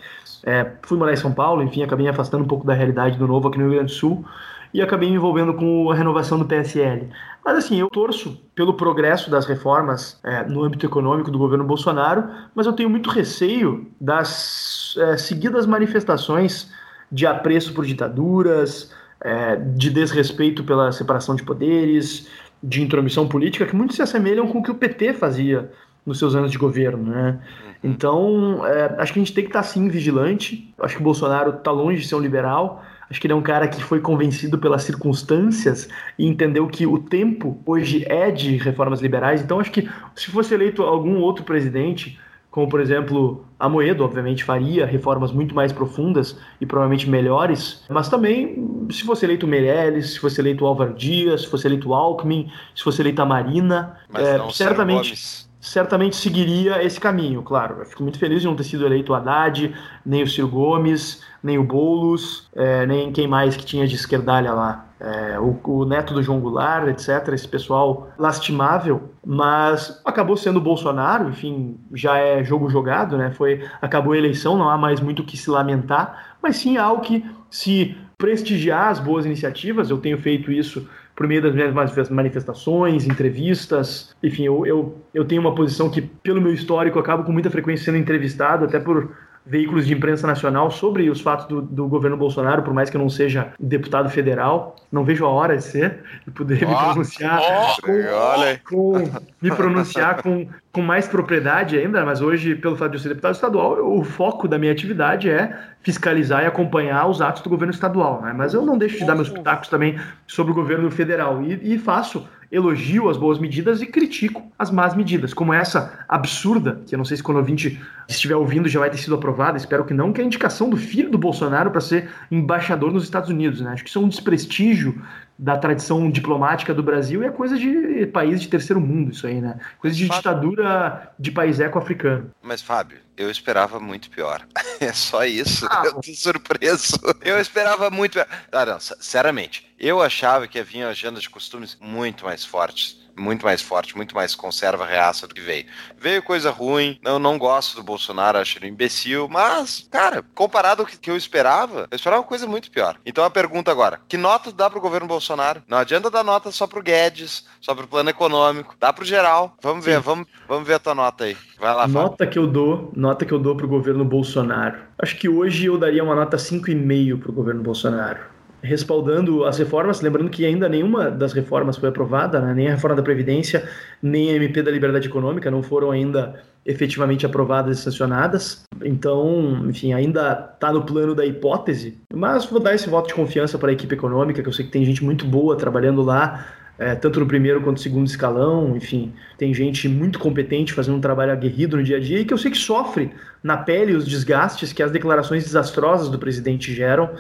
[0.45, 3.49] É, fui morar em São Paulo, enfim, acabei afastando um pouco da realidade do Novo
[3.49, 4.25] aqui no Rio Grande do Sul
[4.73, 7.09] e acabei me envolvendo com a renovação do PSL.
[7.45, 12.29] Mas assim, eu torço pelo progresso das reformas é, no âmbito econômico do governo Bolsonaro,
[12.55, 16.71] mas eu tenho muito receio das é, seguidas manifestações
[17.11, 22.29] de apreço por ditaduras, é, de desrespeito pela separação de poderes,
[22.63, 25.71] de intromissão política, que muito se assemelham com o que o PT fazia
[26.05, 27.39] nos seus anos de governo, né?
[27.41, 27.71] Uhum.
[27.83, 30.73] Então, é, acho que a gente tem que estar sim vigilante.
[30.79, 33.43] Acho que o Bolsonaro está longe de ser um liberal, Acho que ele é um
[33.43, 39.01] cara que foi convencido pelas circunstâncias e entendeu que o tempo hoje é de reformas
[39.01, 39.43] liberais.
[39.43, 42.17] Então, acho que se fosse eleito algum outro presidente,
[42.53, 48.87] como por exemplo Amoedo, obviamente faria reformas muito mais profundas e provavelmente melhores, mas também
[48.91, 53.03] se fosse eleito Meirelles, se fosse eleito Álvaro Dias, se fosse eleito Alckmin, se fosse
[53.03, 57.77] eleito a Marina, é, certamente certamente seguiria esse caminho, claro.
[57.81, 61.23] Eu fico muito feliz de não ter sido eleito o Haddad, nem o Ciro Gomes,
[61.43, 64.87] nem o Boulos, é, nem quem mais que tinha de esquerdalha lá.
[64.99, 70.63] É, o, o, neto do João Goulart, etc., esse pessoal lastimável, mas acabou sendo o
[70.63, 73.31] Bolsonaro, enfim, já é jogo jogado, né?
[73.31, 77.03] Foi, acabou a eleição, não há mais muito o que se lamentar, mas sim algo
[77.03, 80.87] que se prestigiar as boas iniciativas, eu tenho feito isso
[81.21, 84.17] por meio das minhas manifestações, entrevistas.
[84.23, 87.85] Enfim, eu, eu, eu tenho uma posição que, pelo meu histórico, acabo com muita frequência
[87.85, 89.15] sendo entrevistado, até por
[89.45, 93.01] veículos de imprensa nacional sobre os fatos do, do, governo Bolsonaro, por mais que eu
[93.03, 97.43] não seja deputado federal, não vejo a hora de ser e poder oh, me pronunciar
[97.43, 102.97] oh, com, com, me pronunciar com, com mais propriedade ainda, mas hoje, pelo fato de
[102.97, 107.43] eu ser deputado estadual, o foco da minha atividade é fiscalizar e acompanhar os atos
[107.43, 108.33] do governo estadual, né?
[108.33, 111.79] Mas eu não deixo de dar meus pitacos também sobre o governo federal e, e
[111.79, 116.99] faço elogio as boas medidas e critico as más medidas, como essa absurda, que eu
[116.99, 119.95] não sei se quando o ouvinte estiver ouvindo já vai ter sido aprovada, espero que
[119.95, 123.61] não, que é a indicação do filho do Bolsonaro para ser embaixador nos Estados Unidos.
[123.61, 123.71] Né?
[123.73, 125.01] Acho que isso é um desprestígio
[125.41, 129.41] da tradição diplomática do Brasil e é coisa de país de terceiro mundo isso aí,
[129.41, 129.59] né?
[129.79, 132.31] Coisa de ditadura de país eco-africano.
[132.43, 134.47] Mas, Fábio, eu esperava muito pior.
[134.81, 135.67] É só isso.
[135.71, 136.97] Ah, eu tô surpreso.
[137.21, 138.27] Eu esperava muito pior.
[138.51, 143.61] Ah, não, sinceramente, eu achava que havia agenda de costumes muito mais fortes muito mais
[143.61, 145.67] forte, muito mais conserva reaça do que veio.
[145.99, 150.83] Veio coisa ruim, eu não gosto do Bolsonaro, acho ele um imbecil, mas, cara, comparado
[150.83, 152.97] ao que eu esperava, eu esperava uma coisa muito pior.
[153.05, 155.63] Então a pergunta agora, que nota dá pro governo Bolsonaro?
[155.69, 159.57] Não adianta dar nota só pro Guedes, só pro plano econômico, dá pro geral.
[159.63, 161.37] Vamos ver, vamos, vamos ver a tua nota aí.
[161.59, 162.33] Vai lá, Nota Fábio.
[162.33, 164.79] que eu dou, nota que eu dou pro governo Bolsonaro.
[164.99, 170.31] Acho que hoje eu daria uma nota 5,5 pro governo Bolsonaro respaldando as reformas, lembrando
[170.31, 172.55] que ainda nenhuma das reformas foi aprovada, né?
[172.55, 173.69] nem a reforma da Previdência,
[174.03, 178.65] nem a MP da Liberdade Econômica não foram ainda efetivamente aprovadas e sancionadas.
[178.85, 183.59] Então, enfim, ainda está no plano da hipótese, mas vou dar esse voto de confiança
[183.59, 186.47] para a equipe econômica, que eu sei que tem gente muito boa trabalhando lá,
[186.79, 191.01] é, tanto no primeiro quanto no segundo escalão, enfim, tem gente muito competente fazendo um
[191.01, 193.11] trabalho aguerrido no dia a dia e que eu sei que sofre
[193.43, 197.11] na pele os desgastes que as declarações desastrosas do presidente geram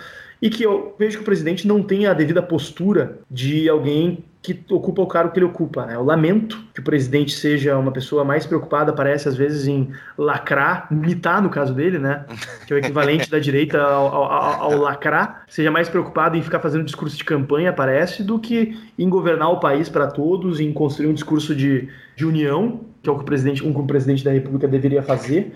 [0.41, 4.59] e que eu vejo que o presidente não tem a devida postura de alguém que
[4.70, 5.84] ocupa o cargo que ele ocupa.
[5.84, 5.95] Né?
[5.95, 10.86] Eu lamento que o presidente seja uma pessoa mais preocupada, parece às vezes, em lacrar,
[10.91, 12.24] mitar no caso dele, né?
[12.66, 16.59] Que é o equivalente da direita ao, ao, ao, lacrar, seja mais preocupado em ficar
[16.61, 21.09] fazendo discurso de campanha, parece, do que em governar o país para todos, em construir
[21.09, 24.24] um discurso de, de união, que é o que o presidente, um que o presidente
[24.24, 25.53] da República deveria fazer.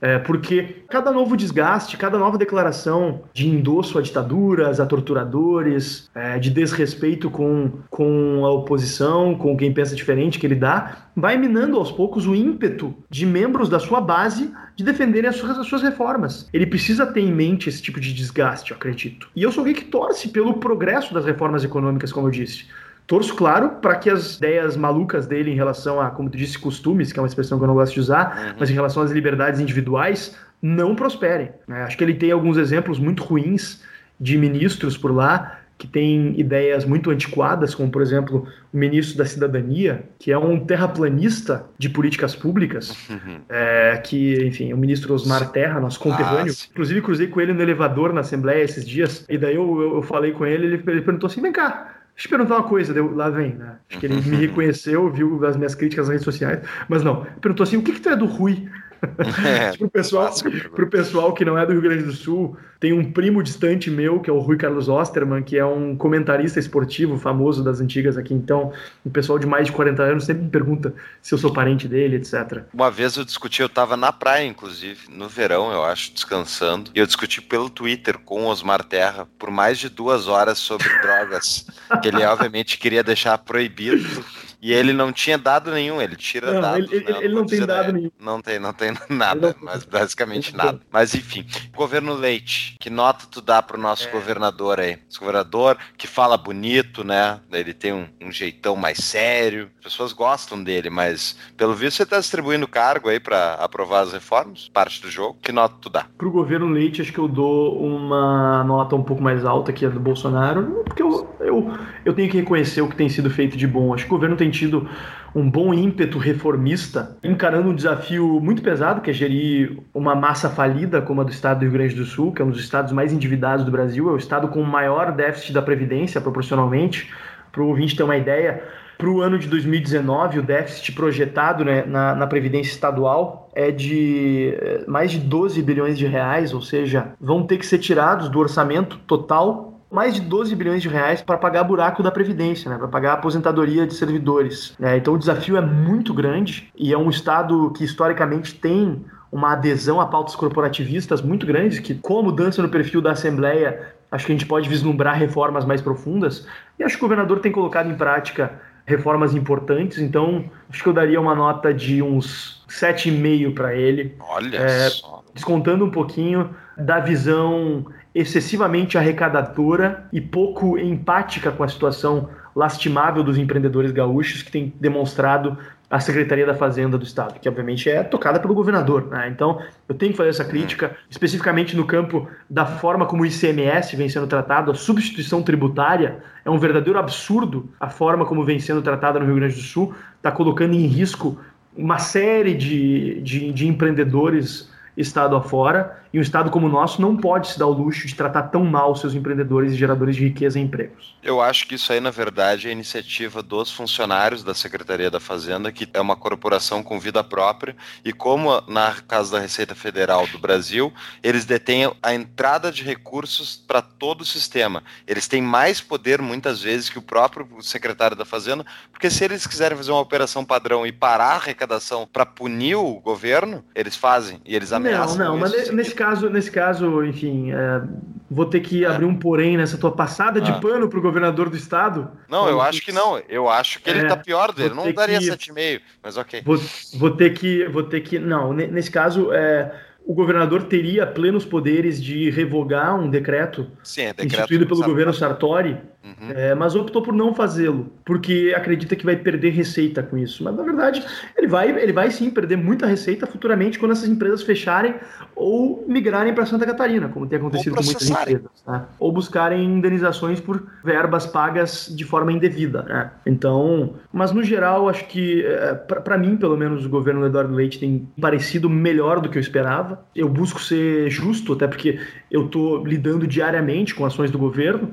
[0.00, 6.38] É, porque cada novo desgaste, cada nova declaração de endosso a ditaduras, a torturadores, é,
[6.38, 11.76] de desrespeito com, com a oposição, com quem pensa diferente que ele dá, vai minando
[11.76, 15.82] aos poucos o ímpeto de membros da sua base de defenderem as suas, as suas
[15.82, 16.48] reformas.
[16.52, 19.28] Ele precisa ter em mente esse tipo de desgaste, eu acredito.
[19.36, 22.66] E eu sou alguém que torce pelo progresso das reformas econômicas, como eu disse.
[23.10, 27.12] Torço, claro, para que as ideias malucas dele em relação a, como tu disse, costumes,
[27.12, 28.54] que é uma expressão que eu não gosto de usar, uhum.
[28.60, 31.50] mas em relação às liberdades individuais, não prosperem.
[31.66, 31.82] Né?
[31.82, 33.82] Acho que ele tem alguns exemplos muito ruins
[34.20, 39.24] de ministros por lá que têm ideias muito antiquadas, como, por exemplo, o ministro da
[39.24, 43.40] Cidadania, que é um terraplanista de políticas públicas, uhum.
[43.48, 46.52] é, que, enfim, é o ministro Osmar Terra, nosso conterrâneo.
[46.56, 49.94] Ah, Inclusive, cruzei com ele no elevador na Assembleia esses dias, e daí eu, eu,
[49.96, 52.92] eu falei com ele, ele, ele perguntou assim, vem cá, Deixa eu perguntar uma coisa,
[52.92, 53.76] deu, lá vem, né?
[53.88, 57.24] Acho que ele me reconheceu, viu as minhas críticas nas redes sociais, mas não.
[57.40, 58.68] Perguntou assim: o que, que tu é do Rui?
[59.44, 60.32] É, pro, pessoal,
[60.74, 64.20] pro pessoal que não é do Rio Grande do Sul, tem um primo distante meu,
[64.20, 68.32] que é o Rui Carlos Osterman, que é um comentarista esportivo famoso das antigas aqui.
[68.32, 68.72] Então,
[69.04, 72.16] o pessoal de mais de 40 anos sempre me pergunta se eu sou parente dele,
[72.16, 72.64] etc.
[72.72, 76.98] Uma vez eu discuti, eu estava na praia, inclusive, no verão, eu acho, descansando, e
[76.98, 81.66] eu discuti pelo Twitter com o Osmar Terra por mais de duas horas sobre drogas,
[82.02, 84.24] que ele obviamente queria deixar proibido
[84.60, 86.92] e ele não tinha dado nenhum, ele tira não, dados.
[86.92, 88.10] Ele, ele, ele não tem dado nenhum.
[88.20, 90.80] Não tem, não tem nada, não, mas basicamente nada.
[90.90, 94.10] Mas enfim, governo Leite, que nota tu dá pro nosso é.
[94.10, 94.98] governador aí?
[95.08, 97.40] Esse governador que fala bonito, né?
[97.50, 102.06] Ele tem um, um, jeitão mais sério, as pessoas gostam dele, mas pelo visto você
[102.06, 105.38] tá distribuindo cargo aí para aprovar as reformas, parte do jogo.
[105.42, 106.06] Que nota tu dá?
[106.18, 109.88] Pro governo Leite, acho que eu dou uma nota um pouco mais alta que a
[109.88, 111.72] do Bolsonaro, porque eu, eu,
[112.04, 113.94] eu tenho que reconhecer o que tem sido feito de bom.
[113.94, 114.88] Acho que o governo tem tido
[115.34, 121.00] um bom ímpeto reformista, encarando um desafio muito pesado, que é gerir uma massa falida
[121.00, 123.12] como a do estado do Rio Grande do Sul, que é um dos estados mais
[123.12, 127.10] endividados do Brasil, é o estado com o maior déficit da Previdência, proporcionalmente.
[127.52, 128.62] Para o ouvinte ter uma ideia,
[129.00, 134.54] para o ano de 2019, o déficit projetado né, na, na, Previdência Estadual é de
[134.60, 138.38] eh, mais de 12 bilhões de reais, ou seja, vão ter que ser tirados do
[138.38, 142.88] orçamento total mais de 12 bilhões de reais para pagar buraco da Previdência, né, para
[142.88, 144.74] pagar a aposentadoria de servidores.
[144.78, 144.96] Né?
[144.96, 150.00] Então o desafio é muito grande e é um Estado que historicamente tem uma adesão
[150.00, 154.32] a pautas corporativistas muito grandes, que com a mudança no perfil da Assembleia acho que
[154.32, 156.46] a gente pode vislumbrar reformas mais profundas,
[156.78, 160.92] e acho que o governador tem colocado em prática reformas importantes, então acho que eu
[160.92, 164.16] daria uma nota de uns 7,5 para ele.
[164.18, 165.22] Olha é, só.
[165.32, 173.38] Descontando um pouquinho da visão excessivamente arrecadadora e pouco empática com a situação lastimável dos
[173.38, 175.56] empreendedores gaúchos que tem demonstrado
[175.88, 179.08] a Secretaria da Fazenda do Estado, que obviamente é tocada pelo governador.
[179.08, 179.28] Né?
[179.28, 183.96] Então, eu tenho que fazer essa crítica, especificamente no campo da forma como o ICMS
[183.96, 188.82] vem sendo tratado, a substituição tributária é um verdadeiro absurdo a forma como vem sendo
[188.82, 191.40] tratada no Rio Grande do Sul, está colocando em risco
[191.76, 197.16] uma série de, de, de empreendedores estado afora, e um estado como o nosso não
[197.16, 200.58] pode se dar o luxo de tratar tão mal seus empreendedores e geradores de riqueza
[200.58, 201.14] e empregos.
[201.22, 205.70] Eu acho que isso aí, na verdade, é iniciativa dos funcionários da Secretaria da Fazenda,
[205.70, 210.38] que é uma corporação com vida própria, e como na casa da Receita Federal do
[210.38, 210.92] Brasil,
[211.22, 214.82] eles detêm a entrada de recursos para todo o sistema.
[215.06, 219.46] Eles têm mais poder, muitas vezes, que o próprio secretário da Fazenda, porque se eles
[219.46, 224.40] quiserem fazer uma operação padrão e parar a arrecadação para punir o governo, eles fazem,
[224.44, 225.16] e eles ameaçam.
[225.16, 227.82] Não, não, mas nesse caso, nesse caso, enfim, é,
[228.30, 230.58] vou ter que abrir um porém nessa tua passada de ah.
[230.58, 232.10] pano pro governador do estado.
[232.26, 233.20] Não, eu acho que não.
[233.28, 234.72] Eu acho que ele é, tá pior dele.
[234.72, 236.42] Não daria que, 7,5, mas ok.
[236.42, 236.58] Vou,
[236.94, 237.66] vou ter que.
[237.68, 238.18] Vou ter que.
[238.18, 239.70] Não, nesse caso, é,
[240.06, 245.12] o governador teria plenos poderes de revogar um decreto, Sim, é decreto instituído pelo governo
[245.12, 246.30] Sartori Uhum.
[246.34, 250.42] É, mas optou por não fazê-lo, porque acredita que vai perder receita com isso.
[250.42, 251.04] Mas na verdade,
[251.36, 254.94] ele vai, ele vai sim perder muita receita futuramente quando essas empresas fecharem
[255.36, 258.62] ou migrarem para Santa Catarina, como tem acontecido com muitas empresas.
[258.64, 258.88] Tá?
[258.98, 262.82] Ou buscarem indenizações por verbas pagas de forma indevida.
[262.82, 263.10] Né?
[263.26, 267.54] Então, mas no geral, acho que, é, para mim, pelo menos, o governo do Eduardo
[267.54, 270.02] Leite tem parecido melhor do que eu esperava.
[270.16, 274.92] Eu busco ser justo, até porque eu estou lidando diariamente com ações do governo.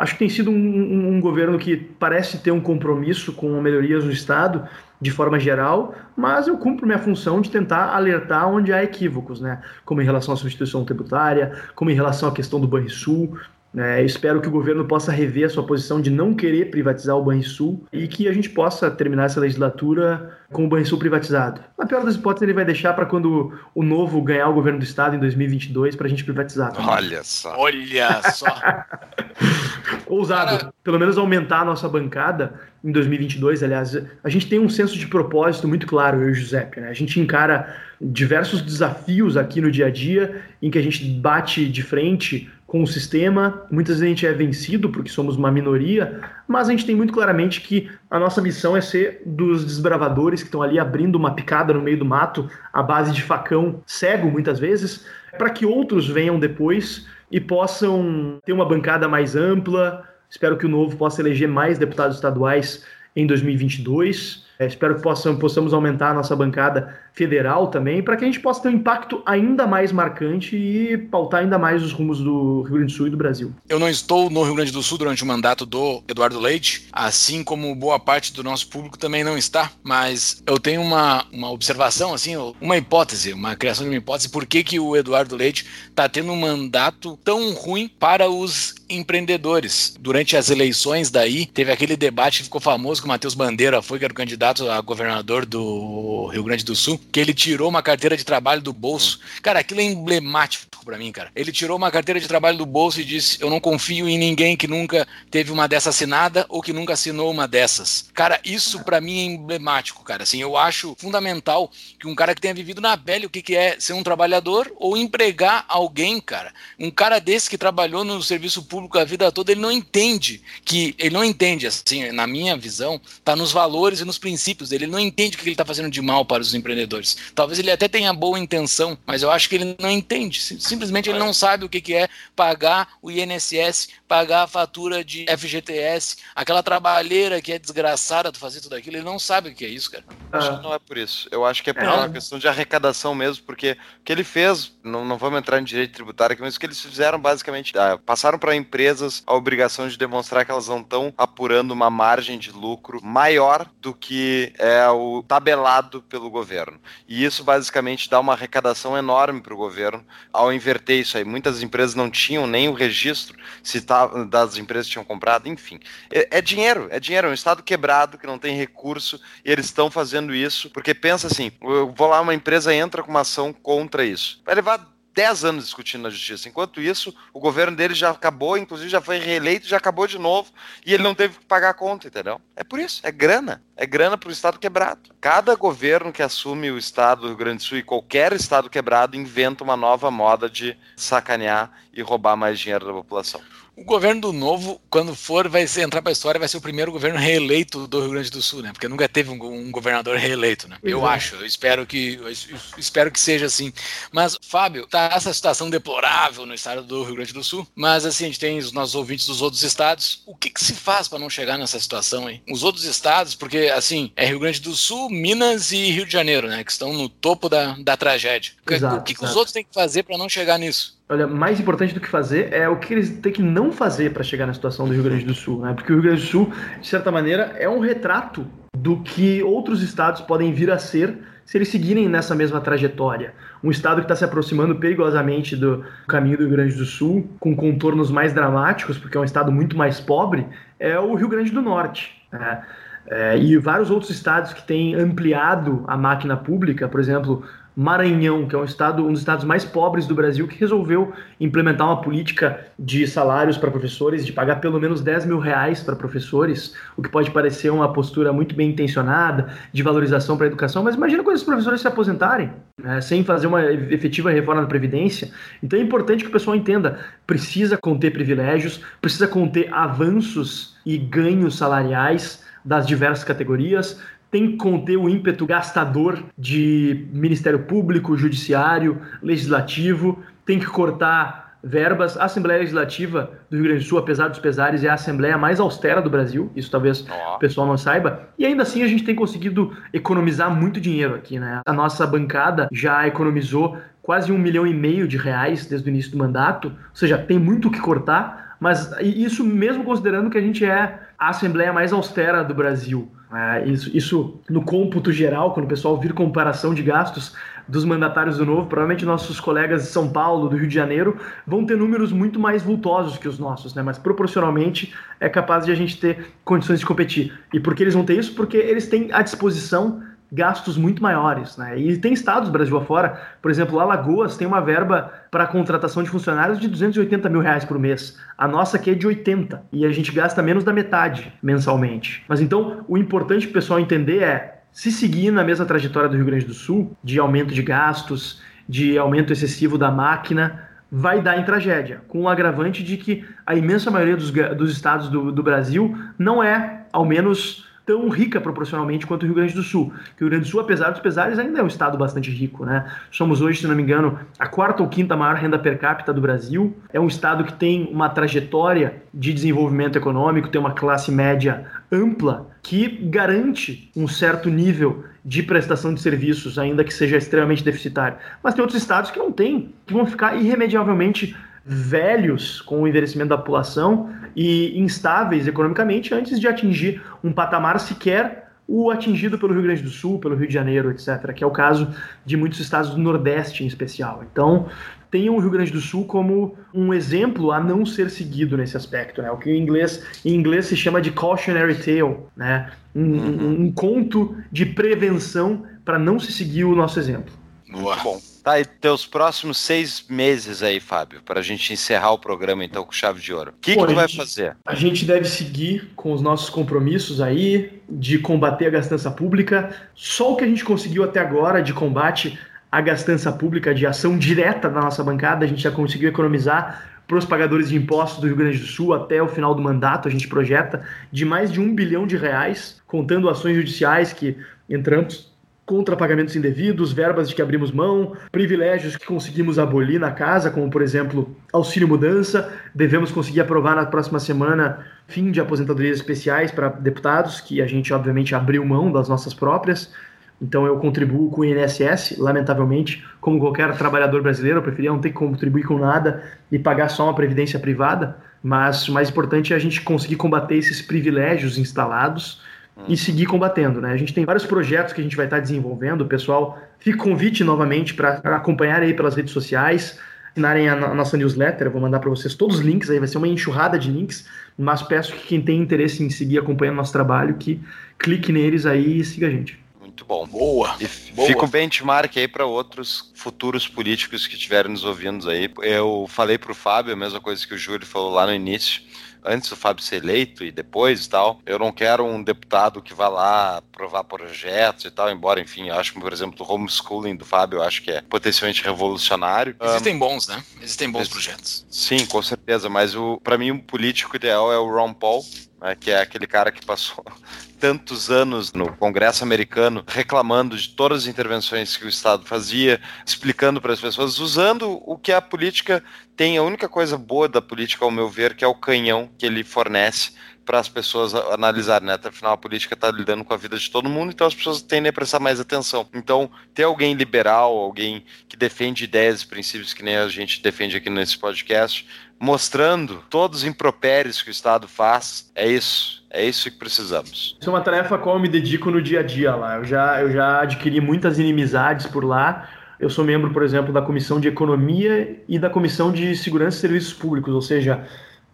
[0.00, 4.02] Acho que tem sido um, um, um, governo que parece ter um compromisso com melhorias
[4.02, 4.66] do Estado
[4.98, 9.60] de forma geral, mas eu cumpro minha função de tentar alertar onde há equívocos, né?
[9.84, 13.38] Como em relação à substituição tributária, como em relação à questão do Banrisul,
[13.76, 17.22] é, espero que o governo possa rever a sua posição de não querer privatizar o
[17.22, 21.60] Banrisul e que a gente possa terminar essa legislatura com o Banrisul privatizado.
[21.78, 24.84] Na pior das hipóteses, ele vai deixar para quando o novo ganhar o governo do
[24.84, 26.72] estado em 2022 para a gente privatizar.
[26.72, 26.90] Também.
[26.90, 27.56] Olha só.
[27.56, 28.46] Olha só.
[30.08, 30.58] Ousado.
[30.58, 30.74] Cara...
[30.82, 33.96] Pelo menos aumentar a nossa bancada em 2022, aliás.
[34.24, 36.80] A gente tem um senso de propósito muito claro, eu e o Giuseppe.
[36.80, 36.88] Né?
[36.88, 41.68] A gente encara diversos desafios aqui no dia a dia em que a gente bate
[41.68, 43.66] de frente com o sistema.
[43.68, 47.12] Muitas vezes a gente é vencido porque somos uma minoria, mas a gente tem muito
[47.12, 51.74] claramente que a nossa missão é ser dos desbravadores que estão ali abrindo uma picada
[51.74, 55.04] no meio do mato à base de facão cego, muitas vezes,
[55.36, 60.08] para que outros venham depois e possam ter uma bancada mais ampla.
[60.30, 64.46] Espero que o Novo possa eleger mais deputados estaduais em 2022.
[64.60, 68.40] É, espero que possam, possamos aumentar a nossa bancada federal também, para que a gente
[68.40, 72.74] possa ter um impacto ainda mais marcante e pautar ainda mais os rumos do Rio
[72.74, 73.54] Grande do Sul e do Brasil.
[73.66, 77.42] Eu não estou no Rio Grande do Sul durante o mandato do Eduardo Leite, assim
[77.42, 82.12] como boa parte do nosso público também não está, mas eu tenho uma, uma observação,
[82.12, 86.06] assim, uma hipótese, uma criação de uma hipótese, por que, que o Eduardo Leite está
[86.06, 89.96] tendo um mandato tão ruim para os empreendedores.
[89.98, 93.98] Durante as eleições daí, teve aquele debate que ficou famoso que o Matheus Bandeira foi,
[93.98, 97.82] que era o candidato a governador do Rio Grande do Sul, que ele tirou uma
[97.82, 99.20] carteira de trabalho do bolso.
[99.42, 101.30] Cara, aquilo é emblemático para mim, cara.
[101.36, 104.56] Ele tirou uma carteira de trabalho do bolso e disse: Eu não confio em ninguém
[104.56, 108.08] que nunca teve uma dessa assinada ou que nunca assinou uma dessas.
[108.12, 110.24] Cara, isso para mim é emblemático, cara.
[110.24, 113.54] Assim, eu acho fundamental que um cara que tenha vivido na pele o que, que
[113.54, 116.52] é ser um trabalhador ou empregar alguém, cara.
[116.78, 120.94] Um cara desse que trabalhou no serviço público a vida toda, ele não entende que.
[120.98, 124.84] Ele não entende, assim, na minha visão, tá nos valores e nos princípios dele.
[124.84, 127.16] Ele não entende o que ele tá fazendo de mal para os empreendedores.
[127.34, 130.40] Talvez ele até tenha boa intenção, mas eu acho que ele não entende.
[130.40, 135.24] Simplesmente ele não sabe o que, que é pagar o INSS, pagar a fatura de
[135.38, 138.96] FGTS, aquela trabalheira que é desgraçada de fazer tudo aquilo.
[138.96, 140.02] Ele não sabe o que é isso, cara.
[140.32, 141.28] Acho que não é por isso.
[141.30, 141.88] Eu acho que é por é.
[141.88, 145.64] uma questão de arrecadação mesmo, porque o que ele fez, não, não vamos entrar em
[145.64, 149.86] direito tributário aqui, mas o que eles fizeram basicamente, ah, passaram para empresas a obrigação
[149.86, 154.88] de demonstrar que elas não estão apurando uma margem de lucro maior do que é
[154.88, 156.80] o tabelado pelo governo.
[157.06, 161.24] E isso basicamente dá uma arrecadação enorme para o governo ao inverter isso aí.
[161.24, 163.80] Muitas empresas não tinham nem o registro se
[164.28, 165.80] das empresas que tinham comprado, enfim.
[166.10, 169.66] É, é dinheiro, é dinheiro, é um estado quebrado que não tem recurso e eles
[169.66, 173.52] estão fazendo isso porque pensa assim: eu vou lá, uma empresa entra com uma ação
[173.52, 174.40] contra isso.
[174.44, 176.48] Vai levar 10 anos discutindo na justiça.
[176.48, 180.52] Enquanto isso, o governo dele já acabou, inclusive já foi reeleito, já acabou de novo,
[180.84, 182.40] e ele não teve que pagar a conta, entendeu?
[182.54, 183.62] É por isso, é grana.
[183.80, 185.08] É grana para o Estado quebrado.
[185.18, 189.16] Cada governo que assume o Estado do Rio Grande do Sul e qualquer Estado quebrado
[189.16, 193.40] inventa uma nova moda de sacanear e roubar mais dinheiro da população.
[193.80, 196.60] O governo do Novo, quando for, vai ser, entrar para a história, vai ser o
[196.60, 198.72] primeiro governo reeleito do Rio Grande do Sul, né?
[198.72, 200.76] Porque nunca teve um, um governador reeleito, né?
[200.82, 202.30] Eu acho, eu espero que eu
[202.76, 203.72] espero que seja assim.
[204.12, 208.24] Mas, Fábio, tá essa situação deplorável no estado do Rio Grande do Sul, mas assim,
[208.24, 210.22] a gente tem os nossos ouvintes dos outros estados.
[210.26, 212.42] O que, que se faz para não chegar nessa situação aí?
[212.50, 216.48] Os outros estados, porque assim, é Rio Grande do Sul, Minas e Rio de Janeiro,
[216.48, 216.62] né?
[216.64, 218.52] Que estão no topo da, da tragédia.
[218.68, 220.98] Exato, o que, que os outros têm que fazer para não chegar nisso?
[221.08, 224.22] Olha, mais importante do que fazer é o que eles têm que não fazer para
[224.22, 225.72] chegar na situação do Rio Grande do Sul, né?
[225.74, 228.46] Porque o Rio Grande do Sul, de certa maneira, é um retrato
[228.76, 231.18] do que outros estados podem vir a ser
[231.50, 233.34] se eles seguirem nessa mesma trajetória.
[233.62, 237.56] Um estado que está se aproximando perigosamente do caminho do Rio Grande do Sul, com
[237.56, 240.46] contornos mais dramáticos, porque é um estado muito mais pobre,
[240.78, 242.22] é o Rio Grande do Norte.
[242.30, 242.62] Né?
[243.10, 247.44] É, e vários outros estados que têm ampliado a máquina pública, por exemplo,
[247.74, 251.88] Maranhão, que é um estado, um dos estados mais pobres do Brasil, que resolveu implementar
[251.88, 256.74] uma política de salários para professores, de pagar pelo menos 10 mil reais para professores,
[256.96, 260.94] o que pode parecer uma postura muito bem intencionada, de valorização para a educação, mas
[260.94, 265.30] imagina quando esses professores se aposentarem, né, sem fazer uma efetiva reforma da Previdência.
[265.62, 271.56] Então é importante que o pessoal entenda: precisa conter privilégios, precisa conter avanços e ganhos
[271.56, 274.00] salariais das diversas categorias,
[274.30, 282.16] tem que conter o ímpeto gastador de Ministério Público, Judiciário, Legislativo, tem que cortar verbas.
[282.16, 285.60] A Assembleia Legislativa do Rio Grande do Sul, apesar dos pesares, é a Assembleia mais
[285.60, 287.04] austera do Brasil, isso talvez
[287.34, 288.28] o pessoal não saiba.
[288.38, 291.60] E ainda assim a gente tem conseguido economizar muito dinheiro aqui, né?
[291.66, 296.12] A nossa bancada já economizou quase um milhão e meio de reais desde o início
[296.12, 300.40] do mandato, ou seja, tem muito o que cortar, mas isso mesmo considerando que a
[300.40, 303.10] gente é a Assembleia mais austera do Brasil.
[303.32, 307.34] É, isso, isso, no cômputo geral, quando o pessoal vir comparação de gastos
[307.68, 311.64] dos mandatários do Novo, provavelmente nossos colegas de São Paulo, do Rio de Janeiro, vão
[311.64, 313.82] ter números muito mais vultosos que os nossos, né?
[313.82, 317.32] mas proporcionalmente é capaz de a gente ter condições de competir.
[317.54, 318.34] E por que eles vão ter isso?
[318.34, 320.02] Porque eles têm à disposição
[320.32, 321.78] gastos muito maiores, né?
[321.78, 326.58] E tem estados Brasil afora, por exemplo, Alagoas tem uma verba para contratação de funcionários
[326.58, 328.16] de 280 mil reais por mês.
[328.38, 332.24] A nossa aqui é de 80 e a gente gasta menos da metade mensalmente.
[332.28, 336.26] Mas então o importante o pessoal entender é se seguir na mesma trajetória do Rio
[336.26, 341.44] Grande do Sul, de aumento de gastos, de aumento excessivo da máquina, vai dar em
[341.44, 345.96] tragédia, com o agravante de que a imensa maioria dos, dos estados do, do Brasil
[346.18, 349.92] não é, ao menos tão rica proporcionalmente quanto o Rio Grande do Sul.
[350.16, 352.64] Que o Rio Grande do Sul, apesar dos pesares, ainda é um estado bastante rico,
[352.64, 352.88] né?
[353.10, 356.20] Somos hoje, se não me engano, a quarta ou quinta maior renda per capita do
[356.20, 356.76] Brasil.
[356.92, 362.46] É um estado que tem uma trajetória de desenvolvimento econômico, tem uma classe média ampla
[362.62, 368.18] que garante um certo nível de prestação de serviços, ainda que seja extremamente deficitário.
[368.40, 373.30] Mas tem outros estados que não têm, que vão ficar irremediavelmente velhos com o envelhecimento
[373.30, 379.64] da população e instáveis economicamente antes de atingir um patamar sequer o atingido pelo Rio
[379.64, 381.92] Grande do Sul, pelo Rio de Janeiro, etc., que é o caso
[382.24, 384.24] de muitos estados do Nordeste em especial.
[384.30, 384.68] Então,
[385.10, 389.20] tenham o Rio Grande do Sul como um exemplo a não ser seguido nesse aspecto,
[389.20, 389.30] né?
[389.32, 392.70] O que em inglês, em inglês se chama de cautionary tale, né?
[392.94, 393.38] Um, uhum.
[393.40, 397.32] um, um conto de prevenção para não se seguir o nosso exemplo.
[397.72, 397.96] Boa.
[397.96, 398.29] Bom.
[398.50, 402.84] Tá, e teus próximos seis meses aí, Fábio, para a gente encerrar o programa então
[402.84, 403.52] com chave de ouro.
[403.52, 404.56] O que, que tu vai fazer?
[404.66, 409.70] A gente deve seguir com os nossos compromissos aí de combater a gastança pública.
[409.94, 412.36] Só o que a gente conseguiu até agora de combate
[412.72, 417.18] à gastança pública, de ação direta da nossa bancada, a gente já conseguiu economizar para
[417.18, 420.10] os pagadores de impostos do Rio Grande do Sul até o final do mandato, a
[420.10, 420.82] gente projeta
[421.12, 424.36] de mais de um bilhão de reais, contando ações judiciais que
[424.68, 425.29] entramos
[425.70, 430.68] contra pagamentos indevidos, verbas de que abrimos mão, privilégios que conseguimos abolir na casa, como
[430.68, 432.52] por exemplo auxílio mudança.
[432.74, 437.94] Devemos conseguir aprovar na próxima semana fim de aposentadorias especiais para deputados, que a gente
[437.94, 439.94] obviamente abriu mão das nossas próprias.
[440.42, 445.10] Então eu contribuo com o INSS, lamentavelmente, como qualquer trabalhador brasileiro, eu preferia não ter
[445.10, 449.56] que contribuir com nada e pagar só uma previdência privada, mas o mais importante é
[449.56, 452.42] a gente conseguir combater esses privilégios instalados
[452.88, 453.80] e seguir combatendo.
[453.80, 453.92] Né?
[453.92, 456.04] A gente tem vários projetos que a gente vai estar desenvolvendo.
[456.06, 459.98] Pessoal, fica convite novamente para acompanhar aí pelas redes sociais,
[460.32, 461.66] assinarem a, a nossa newsletter.
[461.66, 464.26] Eu vou mandar para vocês todos os links aí, vai ser uma enxurrada de links.
[464.56, 467.60] Mas peço que quem tem interesse em seguir acompanhando nosso trabalho, que
[467.98, 469.58] clique neles aí e siga a gente.
[469.80, 470.26] Muito bom.
[470.26, 470.76] Boa.
[470.80, 471.28] E boa.
[471.28, 475.50] fica o benchmark aí para outros futuros políticos que estiverem nos ouvindo aí.
[475.62, 478.82] Eu falei pro Fábio a mesma coisa que o Júlio falou lá no início
[479.24, 481.40] antes do Fábio ser eleito e depois e tal.
[481.44, 485.74] Eu não quero um deputado que vá lá aprovar projetos e tal, embora, enfim, eu
[485.74, 489.56] acho que, por exemplo, o homeschooling do Fábio, eu acho que é potencialmente revolucionário.
[489.60, 490.42] Existem bons, né?
[490.60, 491.66] Existem bons projetos.
[491.70, 495.24] Sim, com certeza, mas o para mim o político ideal é o Ron Paul,
[495.60, 497.04] né, que é aquele cara que passou
[497.60, 503.60] tantos anos no Congresso americano reclamando de todas as intervenções que o Estado fazia, explicando
[503.60, 505.84] para as pessoas, usando o que a política
[506.16, 506.38] tem.
[506.38, 509.44] A única coisa boa da política, ao meu ver, que é o canhão que ele
[509.44, 510.12] fornece
[510.50, 511.96] para as pessoas analisarem, né?
[512.02, 514.90] Afinal, a política está lidando com a vida de todo mundo, então as pessoas tendem
[514.90, 515.86] a prestar mais atenção.
[515.94, 520.76] Então, ter alguém liberal, alguém que defende ideias e princípios que nem a gente defende
[520.76, 521.86] aqui nesse podcast,
[522.18, 526.04] mostrando todos os impropérios que o Estado faz, é isso.
[526.10, 527.36] É isso que precisamos.
[527.40, 529.58] Isso é uma tarefa a qual eu me dedico no dia a dia lá.
[529.58, 532.50] Eu já, eu já adquiri muitas inimizades por lá.
[532.80, 536.60] Eu sou membro, por exemplo, da Comissão de Economia e da Comissão de Segurança e
[536.60, 537.86] Serviços Públicos, ou seja,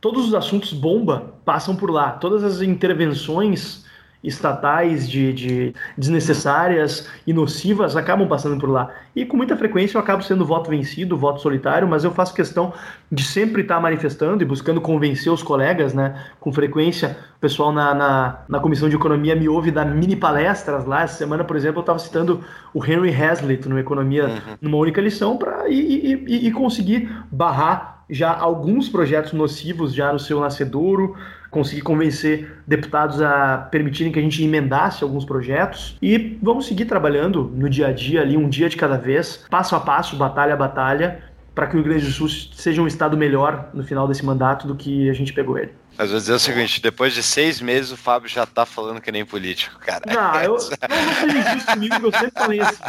[0.06, 2.12] todos os assuntos bomba passam por lá.
[2.12, 3.84] Todas as intervenções
[4.22, 8.88] estatais de, de, desnecessárias e nocivas acabam passando por lá.
[9.16, 12.72] E com muita frequência eu acabo sendo voto vencido, voto solitário, mas eu faço questão
[13.10, 16.24] de sempre estar manifestando e buscando convencer os colegas, né?
[16.38, 20.84] Com frequência, o pessoal na, na, na Comissão de Economia me ouve dar mini palestras
[20.84, 21.02] lá.
[21.02, 24.56] Essa semana, por exemplo, eu estava citando o Henry Hazlitt no Economia uhum.
[24.60, 30.18] numa única lição para e, e, e conseguir barrar já alguns projetos nocivos já no
[30.18, 31.16] seu nascedouro,
[31.50, 37.50] conseguir convencer deputados a permitirem que a gente emendasse alguns projetos e vamos seguir trabalhando
[37.54, 40.56] no dia a dia ali, um dia de cada vez, passo a passo, batalha a
[40.56, 41.22] batalha,
[41.54, 44.66] para que o Rio Grande do Sul seja um estado melhor no final desse mandato
[44.66, 45.72] do que a gente pegou ele.
[45.96, 49.10] Mas vou dizer o seguinte, depois de seis meses o Fábio já tá falando que
[49.10, 50.02] nem político, cara.
[50.06, 52.82] Não, eu, não, seja injusto comigo, que eu sempre falei assim.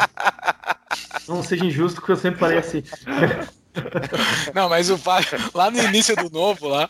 [1.29, 2.83] Não seja injusto, que eu sempre falei assim.
[4.53, 6.89] Não, mas o Fábio, lá no início do novo, lá,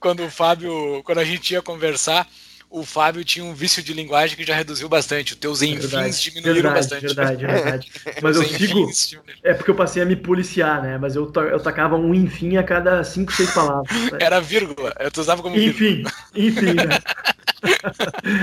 [0.00, 2.26] quando o Fábio, quando a gente ia conversar,
[2.68, 5.32] o Fábio tinha um vício de linguagem que já reduziu bastante.
[5.32, 7.14] Os teus enfins verdade, diminuíram verdade, bastante.
[7.14, 7.92] Verdade, verdade.
[8.22, 8.90] Mas eu sigo.
[9.42, 10.98] É porque eu passei a me policiar, né?
[10.98, 13.90] Mas eu, eu tacava um enfim a cada cinco, seis palavras.
[14.12, 14.18] Né?
[14.20, 14.92] Era vírgula.
[14.98, 16.12] Eu usava como enfim, vírgula.
[16.34, 16.98] Enfim, né?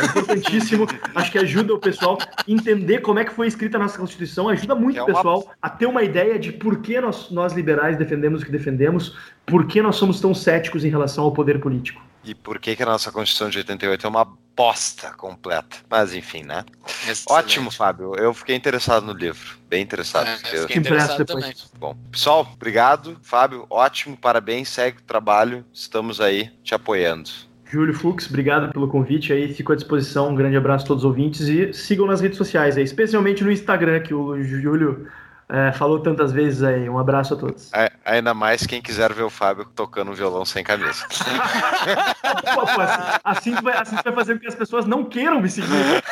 [0.00, 3.80] É importantíssimo, acho que ajuda o pessoal a entender como é que foi escrita a
[3.80, 7.30] nossa Constituição, ajuda muito é o pessoal a ter uma ideia de por que nós,
[7.30, 9.16] nós liberais defendemos o que defendemos,
[9.46, 12.02] por que nós somos tão céticos em relação ao poder político.
[12.26, 14.24] E por que, que a nossa Constituição de 88 é uma
[14.56, 15.76] bosta completa.
[15.88, 16.64] Mas enfim, né?
[17.02, 17.24] Excelente.
[17.28, 18.14] Ótimo, Fábio.
[18.16, 19.56] Eu fiquei interessado no livro.
[19.68, 20.26] Bem interessado.
[20.26, 21.52] É, eu fiquei interessado também.
[21.78, 23.18] Bom, pessoal, obrigado.
[23.22, 25.64] Fábio, ótimo, parabéns, segue o trabalho.
[25.72, 27.30] Estamos aí te apoiando.
[27.68, 30.30] Júlio Fux, obrigado pelo convite aí, fico à disposição.
[30.30, 33.50] Um grande abraço a todos os ouvintes e sigam nas redes sociais aí, especialmente no
[33.50, 35.08] Instagram, que o Júlio
[35.48, 36.88] é, falou tantas vezes aí.
[36.88, 37.72] Um abraço a todos.
[37.72, 41.06] É, ainda mais quem quiser ver o Fábio tocando violão sem camisa.
[43.24, 45.68] assim, assim, vai, assim vai fazer com que as pessoas não queiram me seguir.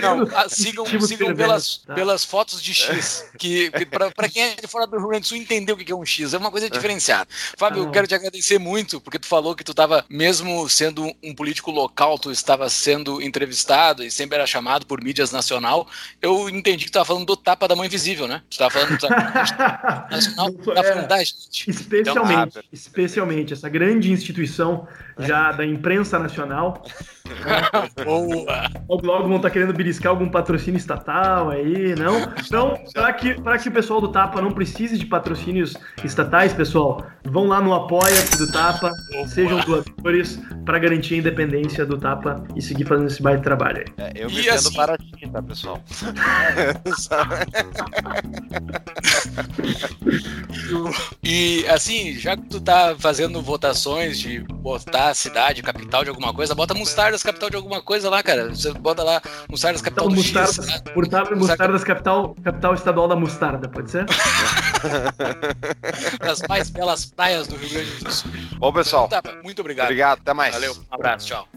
[0.00, 1.94] Não, ah, sigam, sigam pelas, tá?
[1.94, 3.24] pelas fotos de X.
[3.38, 5.90] Que, que para quem é de fora do Rio Grande do Sul entender o que
[5.90, 7.28] é um X, é uma coisa diferenciada.
[7.56, 11.12] Fábio, ah, eu quero te agradecer muito, porque tu falou que tu estava, mesmo sendo
[11.22, 15.88] um político local, tu estava sendo entrevistado e sempre era chamado por mídias nacional.
[16.20, 18.42] Eu entendi que tu estava falando do tapa da mão invisível, né?
[18.48, 19.08] Tu estava falando do
[20.10, 21.70] nacional, tá falando da gente.
[21.70, 24.86] Especialmente, então, especialmente essa grande instituição
[25.18, 26.82] já da imprensa nacional.
[28.04, 28.70] Boa!
[28.88, 32.32] Logo, logo vão estar tá querendo beliscar algum patrocínio estatal aí, não?
[32.44, 37.46] Então, para que, que o pessoal do Tapa não precise de patrocínios estatais, pessoal, vão
[37.46, 39.28] lá no Apoia-se do Tapa, Boa.
[39.28, 43.84] sejam doadores para garantir a independência do Tapa e seguir fazendo esse baita trabalho aí.
[43.98, 44.74] É, eu me e assim...
[44.74, 45.82] para ti, tá, pessoal?
[51.22, 56.54] e assim, já que tu tá fazendo votações de botar cidade, capital de alguma coisa,
[56.54, 58.48] bota Mostardas capital de alguma coisa lá, cara.
[58.48, 60.66] Você bota lá Mostardas capital então, do Mostardas, X.
[60.66, 60.80] Né?
[60.94, 64.06] Mostardas, Mostardas capital, capital estadual da mostarda, pode ser?
[66.20, 68.30] das mais belas praias do Rio Grande do Sul.
[68.58, 69.08] Bom, pessoal.
[69.08, 69.86] Tá, muito obrigado.
[69.86, 70.54] Obrigado, até mais.
[70.54, 71.48] Valeu, um abraço, tchau.